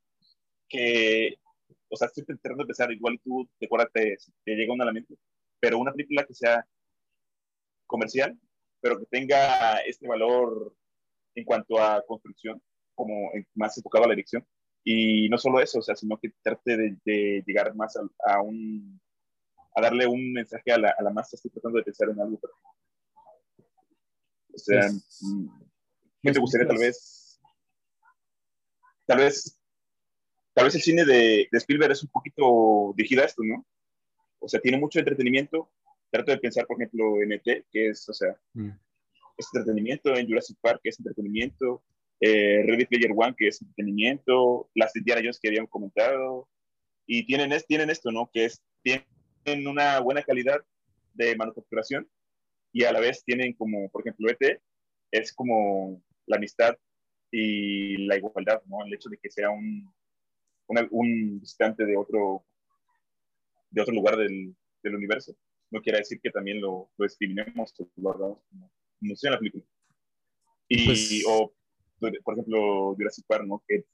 [0.68, 1.38] que,
[1.94, 4.94] o sea, estoy tratando de pensar, igual tú, te acuerdas, te, llega una a la
[4.94, 5.16] mente,
[5.60, 6.66] pero una película que sea
[7.86, 8.38] comercial,
[8.82, 10.76] pero que tenga este valor
[11.36, 12.60] en cuanto a construcción,
[12.96, 14.46] como más enfocado a la dirección,
[14.84, 19.00] y no solo eso, o sea, sino que trate de, llegar más a, un,
[19.76, 21.36] a darle un mensaje a la, a la masa.
[21.36, 22.54] Estoy tratando de pensar en algo, pero,
[24.54, 25.22] o sea, pues,
[26.24, 27.40] ¿qué te gustaría tal vez?
[29.06, 29.63] Tal vez,
[30.54, 33.66] tal vez el cine de, de Spielberg es un poquito dirigido a esto, ¿no?
[34.40, 35.72] O sea, tiene mucho entretenimiento.
[36.12, 38.70] Trato de pensar, por ejemplo, en ET, que es, o sea, mm.
[39.38, 41.84] es entretenimiento, en Jurassic Park, que es entretenimiento,
[42.20, 46.48] eh, Ready Player One, que es entretenimiento, las Indiana Jones que habían comentado,
[47.08, 48.30] y tienen, es, tienen esto, ¿no?
[48.32, 50.64] Que es, tienen una buena calidad
[51.14, 52.08] de manufacturación
[52.72, 54.62] y a la vez tienen como, por ejemplo, ET,
[55.12, 56.76] es como la amistad
[57.32, 58.86] y la igualdad, ¿no?
[58.86, 59.94] El hecho de que sea un,
[60.92, 62.46] un, visitante de otro,
[63.70, 65.36] de otro lugar del, del, universo,
[65.72, 69.40] no quiere decir que también lo, lo discriminemos o lo hagamos como, como en la
[69.40, 69.64] película.
[70.68, 71.54] Y, pues, o
[72.24, 73.64] por ejemplo, Jurassic Park, ¿no?
[73.68, 73.86] Que...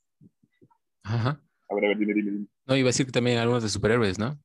[1.03, 1.41] Ajá.
[1.69, 2.47] A ver, a ver, dime, dime, dime.
[2.65, 4.39] No, iba a decir que también algunos de superhéroes, ¿no?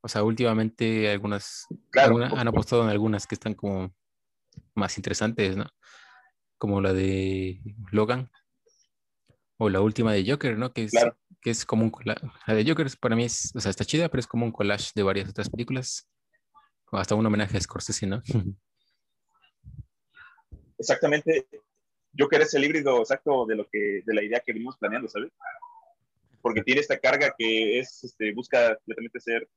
[0.00, 3.94] O sea, últimamente algunas claro, han apostado en algunas que están como
[4.74, 5.66] más interesantes, ¿no?
[6.58, 8.30] Como la de Logan
[9.58, 10.72] o la última de Joker, ¿no?
[10.72, 10.92] Que es,
[11.40, 12.26] que es como un collage.
[12.46, 14.90] La de Joker para mí es, o sea, está chida, pero es como un collage
[14.94, 16.08] de varias otras películas.
[16.90, 18.22] Hasta un homenaje a Scorsese, ¿no?
[20.78, 21.46] Exactamente
[22.12, 25.32] yo quiero ese híbrido exacto de lo que de la idea que venimos planeando, ¿sabes?
[26.40, 29.48] Porque tiene esta carga que es este, busca completamente ser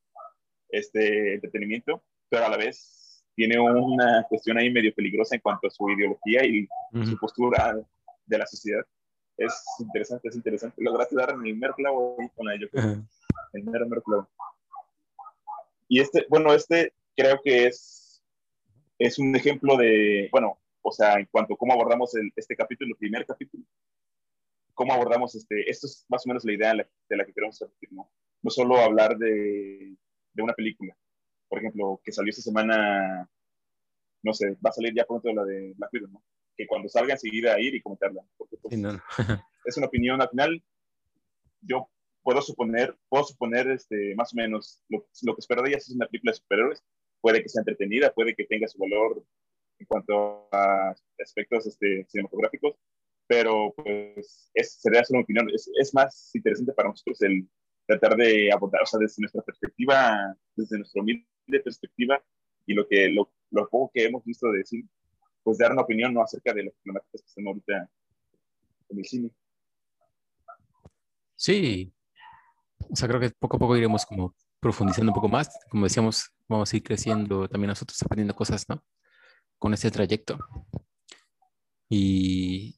[0.69, 5.69] este entretenimiento, pero a la vez tiene una cuestión ahí medio peligrosa en cuanto a
[5.69, 6.67] su ideología y
[7.05, 7.75] su postura
[8.25, 8.85] de la sociedad.
[9.37, 10.81] Es interesante, es interesante.
[10.81, 12.67] Lograste dar el mero clavo con ello.
[13.53, 14.29] El mero, mero clavo.
[15.87, 18.23] Y este, bueno, este creo que es,
[18.97, 22.97] es un ejemplo de, bueno, o sea, en cuanto a cómo abordamos este capítulo, el
[22.97, 23.63] primer capítulo,
[24.73, 27.91] cómo abordamos este, esto es más o menos la idea de la, que queremos partir,
[27.91, 28.09] ¿no?
[28.41, 29.95] No solo hablar de,
[30.33, 30.95] de, una película,
[31.47, 33.29] por ejemplo, que salió esta semana,
[34.21, 36.23] no sé, va a salir ya pronto la de Black Widow, ¿no?
[36.57, 38.73] Que cuando salga enseguida ir y comentarla, porque pues,
[39.65, 40.21] es una opinión.
[40.21, 40.63] Al final,
[41.61, 41.89] yo
[42.23, 45.89] puedo suponer, puedo suponer este, más o menos lo, lo que espero de ella es
[45.89, 46.83] una película de superhéroes,
[47.21, 49.23] puede que sea entretenida, puede que tenga su valor
[49.79, 52.75] en cuanto a aspectos este, cinematográficos,
[53.27, 55.49] pero pues es, sería solo una opinión.
[55.53, 57.47] Es, es, más interesante para nosotros el
[57.87, 61.25] tratar de abordar, o sea, desde nuestra perspectiva, desde nuestra humilde
[61.63, 62.23] perspectiva
[62.65, 64.85] y lo, que, lo, lo poco que hemos visto de decir,
[65.45, 67.89] pues dar una opinión no acerca de las problemáticas que están ahorita
[68.89, 69.29] en el cine.
[71.35, 71.93] Sí,
[72.79, 75.49] o sea, creo que poco a poco iremos como profundizando un poco más.
[75.69, 78.83] Como decíamos, vamos a ir creciendo también nosotros, aprendiendo cosas, ¿no?
[79.59, 80.39] Con este trayecto.
[81.89, 82.75] Y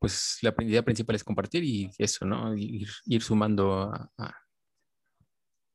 [0.00, 2.56] pues la idea principal es compartir y eso, ¿no?
[2.56, 4.34] Ir, ir sumando a,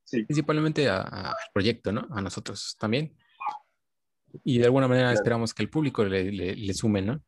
[0.10, 2.06] principalmente al proyecto, ¿no?
[2.12, 3.18] A nosotros también.
[4.44, 7.22] Y de alguna manera esperamos que el público le, le, sume, ¿no?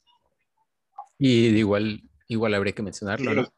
[1.17, 3.53] Y igual, igual habría que mencionarlo, ¿no?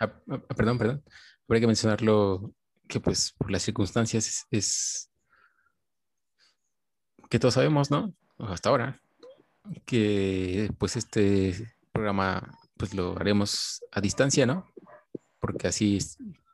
[0.00, 1.04] Ah, ah, perdón, perdón.
[1.46, 2.54] Habría que mencionarlo
[2.88, 5.10] que pues por las circunstancias es,
[7.28, 8.14] que todos sabemos, ¿no?
[8.38, 9.00] Hasta ahora,
[9.86, 14.72] que pues este programa pues lo haremos a distancia, ¿no?
[15.40, 15.98] Porque así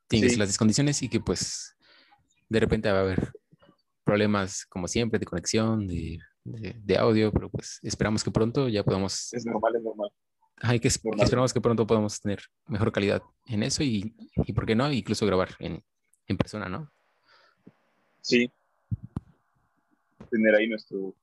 [0.08, 1.76] tienes las condiciones y que pues
[2.48, 3.32] de repente va a haber
[4.04, 6.18] problemas como siempre de conexión, de,
[6.52, 9.32] de, audio, pero pues esperamos que pronto ya podamos...
[9.32, 10.10] Es normal, es normal.
[10.56, 14.74] Hay que, esperamos que pronto podamos tener mejor calidad en eso y, y ¿por qué
[14.74, 14.92] no?
[14.92, 15.82] Incluso grabar en,
[16.26, 16.90] en persona, ¿no?
[18.20, 18.50] Sí.
[20.30, 21.14] Tener ahí nuestro,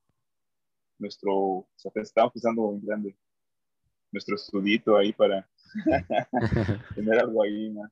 [0.97, 3.17] nuestro, o sea, estamos pensando en grande,
[4.11, 5.47] nuestro estudito ahí para
[6.95, 7.91] tener algo ahí más.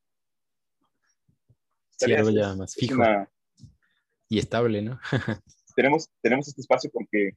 [1.97, 3.01] Sí, algo ya más fijo
[4.33, 4.99] y estable, ¿no?
[5.75, 7.31] tenemos, tenemos este espacio porque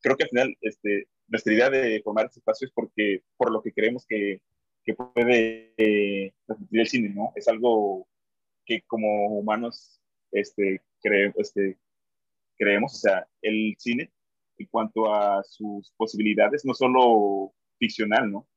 [0.00, 3.62] creo que al final este, nuestra idea de formar este espacio es porque por lo
[3.62, 4.40] que creemos que,
[4.84, 7.32] que puede eh, transmitir el cine, ¿no?
[7.34, 8.08] Es algo
[8.64, 10.00] que como humanos
[10.32, 10.82] este,
[11.36, 11.78] este,
[12.56, 14.10] creemos, o sea, el cine
[14.58, 18.48] en cuanto a sus posibilidades, no solo ficcional, ¿no?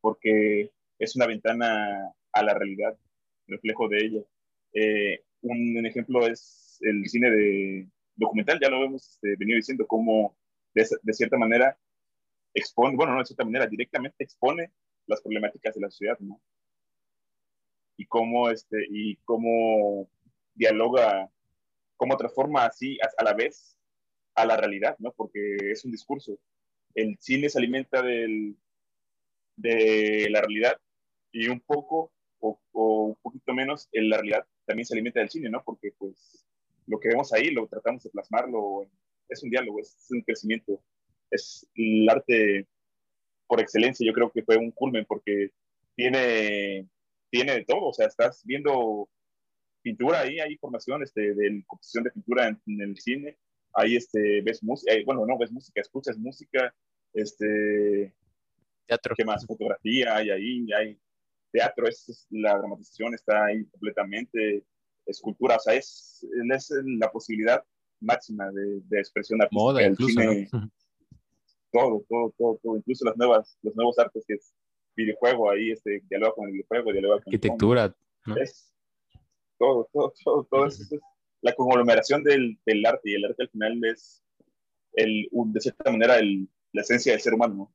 [0.00, 2.96] Porque es una ventana a la realidad,
[3.46, 4.20] reflejo de ella.
[4.72, 10.36] Eh, un, ejemplo es el cine de documental, ya lo hemos este, venido diciendo, cómo
[10.74, 11.78] de, de, cierta manera
[12.52, 14.72] expone, bueno, no de cierta manera, directamente expone
[15.06, 16.40] las problemáticas de la sociedad, ¿no?
[17.96, 20.08] Y cómo, este, y cómo
[20.54, 21.30] dialoga,
[21.96, 23.74] cómo transforma así a la vez
[24.34, 25.12] a la realidad, ¿no?
[25.12, 26.38] Porque es un discurso.
[26.94, 28.56] El cine se alimenta del,
[29.56, 30.80] de la realidad
[31.32, 35.48] y un poco o, un poquito menos en la realidad también se alimenta del cine,
[35.50, 35.62] ¿no?
[35.64, 36.46] Porque pues
[36.86, 38.86] lo que vemos ahí lo tratamos de plasmarlo,
[39.28, 40.82] es un diálogo, es un crecimiento,
[41.30, 42.66] es el arte
[43.46, 45.50] por excelencia, yo creo que fue un culmen porque
[45.94, 46.88] tiene,
[47.30, 49.08] tiene de todo, o sea, estás viendo
[49.82, 53.36] pintura ahí, hay información este, de composición de pintura en, el cine,
[53.74, 56.74] ahí este, ves música, eh, bueno, no ves música, escuchas música,
[57.12, 58.14] este,
[58.86, 59.14] Teatro.
[59.16, 59.46] ¿Qué más?
[59.46, 60.98] Fotografía hay ahí, hay
[61.50, 64.64] teatro, es, la dramatización está ahí completamente,
[65.06, 67.62] escultura, o sea, es, es la posibilidad
[68.00, 69.62] máxima de, de expresión artística.
[69.62, 70.20] Moda, incluso.
[71.70, 74.54] Todo, todo, todo, todo, incluso las nuevas, los nuevos artes que es
[74.94, 77.94] videojuego, ahí este, dialoga con el videojuego, dialoga con Arquitectura.
[78.36, 78.72] Es
[79.58, 81.00] todo, todo, todo, todo eso es
[81.40, 84.22] la conglomeración del, del, arte y el arte al final es
[84.94, 87.72] el, de cierta manera el, la esencia del ser humano,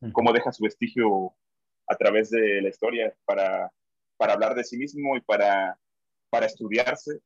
[0.00, 0.12] ¿no?
[0.12, 1.34] cómo deja su vestigio
[1.86, 3.70] a través de la historia para,
[4.16, 5.78] para hablar de sí mismo y para,
[6.30, 7.20] para estudiarse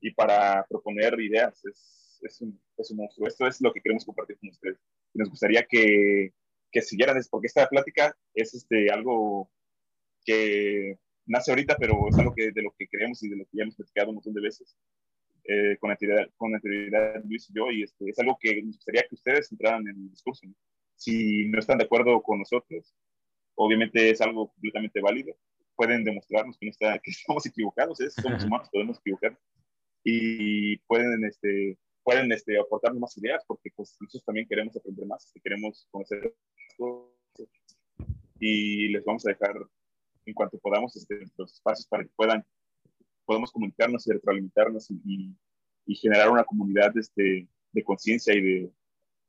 [0.00, 1.64] y para proponer ideas.
[1.64, 3.26] Es, es, un, es, un, monstruo.
[3.26, 4.78] Esto es lo que queremos compartir con ustedes.
[5.14, 6.32] Y nos gustaría que,
[6.70, 9.50] que siguieran, porque esta plática es este, algo
[10.24, 13.56] que nace ahorita, pero es algo que, de lo que creemos y de lo que
[13.56, 14.76] ya hemos platicado un montón de veces
[15.44, 16.52] eh, con, anterioridad, con
[17.24, 20.10] Luis y yo, y este, es algo que nos gustaría que ustedes entraran en el
[20.10, 20.46] discurso.
[20.46, 20.54] ¿no?
[20.94, 22.94] Si no están de acuerdo con nosotros,
[23.54, 25.34] obviamente es algo completamente válido.
[25.78, 28.10] Pueden demostrarnos que, no está, que estamos equivocados, ¿eh?
[28.10, 29.38] somos humanos, podemos equivocar.
[30.02, 35.24] Y pueden, este, pueden este, aportarnos más ideas, porque pues, nosotros también queremos aprender más,
[35.26, 36.34] este, queremos conocer
[38.40, 39.54] y les vamos a dejar
[40.24, 42.44] en cuanto podamos este, los espacios para que puedan
[43.28, 45.36] podamos comunicarnos y retroalimentarnos y,
[45.84, 48.72] y, generar una comunidad este, de conciencia y de,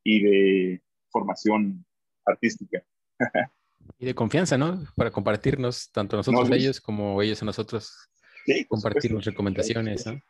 [0.06, 1.86] y de formación
[2.26, 2.82] artística.
[4.00, 4.82] Y de confianza, ¿no?
[4.96, 8.10] Para compartirnos, tanto nosotros a ellos como ellos a nosotros.
[8.46, 10.22] Sí, compartir recomendaciones, ¿no?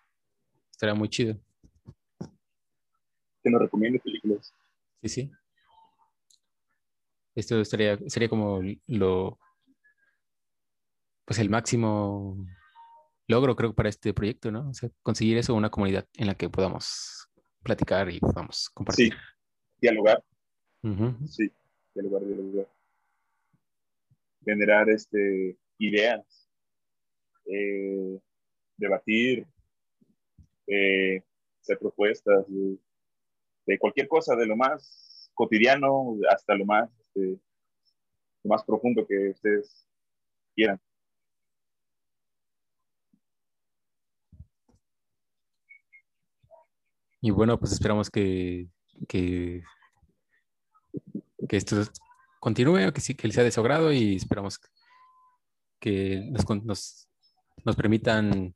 [0.72, 1.40] Estaría muy chido.
[3.44, 4.54] Que nos recomiende películas.
[5.04, 5.32] Sí, sí.
[7.36, 9.40] Esto estaría, sería como lo,
[11.26, 12.44] pues el máximo
[13.28, 14.70] logro, creo, para este proyecto, ¿no?
[14.70, 17.30] O sea, conseguir eso, una comunidad en la que podamos
[17.62, 19.14] platicar y podamos compartir.
[19.14, 19.20] Sí,
[19.80, 20.24] dialogar.
[21.28, 21.52] Sí,
[21.94, 22.68] dialogar, dialogar.
[24.50, 26.50] Generar este, ideas,
[27.46, 28.20] eh,
[28.78, 29.46] debatir,
[30.66, 31.22] eh,
[31.62, 32.46] hacer propuestas
[33.68, 37.40] de cualquier cosa, de lo más cotidiano hasta lo más, este,
[38.44, 39.88] más profundo que ustedes
[40.56, 40.82] quieran.
[47.22, 48.68] Y bueno, pues esperamos que,
[49.08, 49.62] que,
[51.48, 51.82] que esto
[52.40, 54.60] continúe, que sí, que sea de su agrado y esperamos
[55.80, 57.10] que nos, nos,
[57.64, 58.56] nos permitan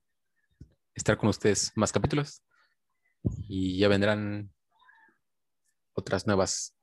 [0.93, 2.43] estar con ustedes más capítulos
[3.47, 4.51] y ya vendrán
[5.93, 6.75] otras nuevas,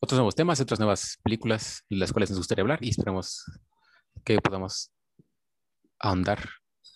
[0.00, 3.44] otros nuevos temas, otras nuevas películas, las cuales nos gustaría hablar y esperemos
[4.24, 4.92] que podamos
[5.98, 6.48] ahondar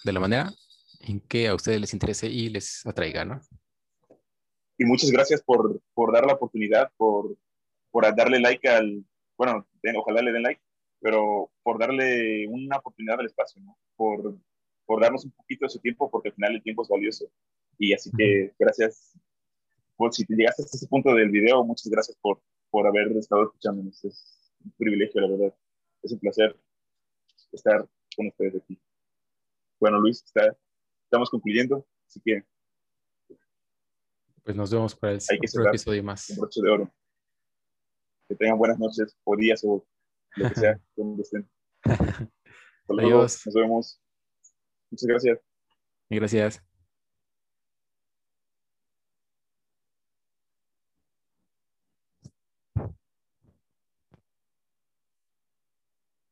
[0.05, 0.53] de la manera
[1.01, 3.41] en que a ustedes les interese y les atraiga, ¿no?
[4.79, 7.37] Y muchas gracias por, por dar la oportunidad, por,
[7.93, 9.05] por darle like al,
[9.39, 9.65] bueno,
[9.99, 10.61] ojalá le den like,
[11.01, 13.79] pero por darle una oportunidad al espacio, ¿no?
[13.95, 14.37] Por,
[14.85, 17.31] por darnos un poquito de su tiempo, porque al final el tiempo es valioso.
[17.79, 19.17] Y así que gracias
[20.11, 24.05] si te llegaste hasta ese punto del video, muchas gracias por, por haber estado escuchándonos.
[24.05, 25.55] Es un privilegio, la verdad.
[26.03, 26.59] Es un placer
[27.53, 27.87] estar
[28.17, 28.81] con ustedes aquí.
[29.79, 30.57] Bueno, Luis, está,
[31.05, 32.45] estamos concluyendo, así que...
[34.43, 36.31] Pues nos vemos para el otro episodio más.
[36.31, 36.93] Un broche de oro.
[38.33, 39.85] Que tengan buenas noches o días o
[40.37, 41.47] lo que sea, donde estén.
[42.89, 43.45] Adiós.
[43.45, 44.01] Nos vemos.
[44.91, 45.39] Muchas gracias.
[46.09, 46.72] Gracias.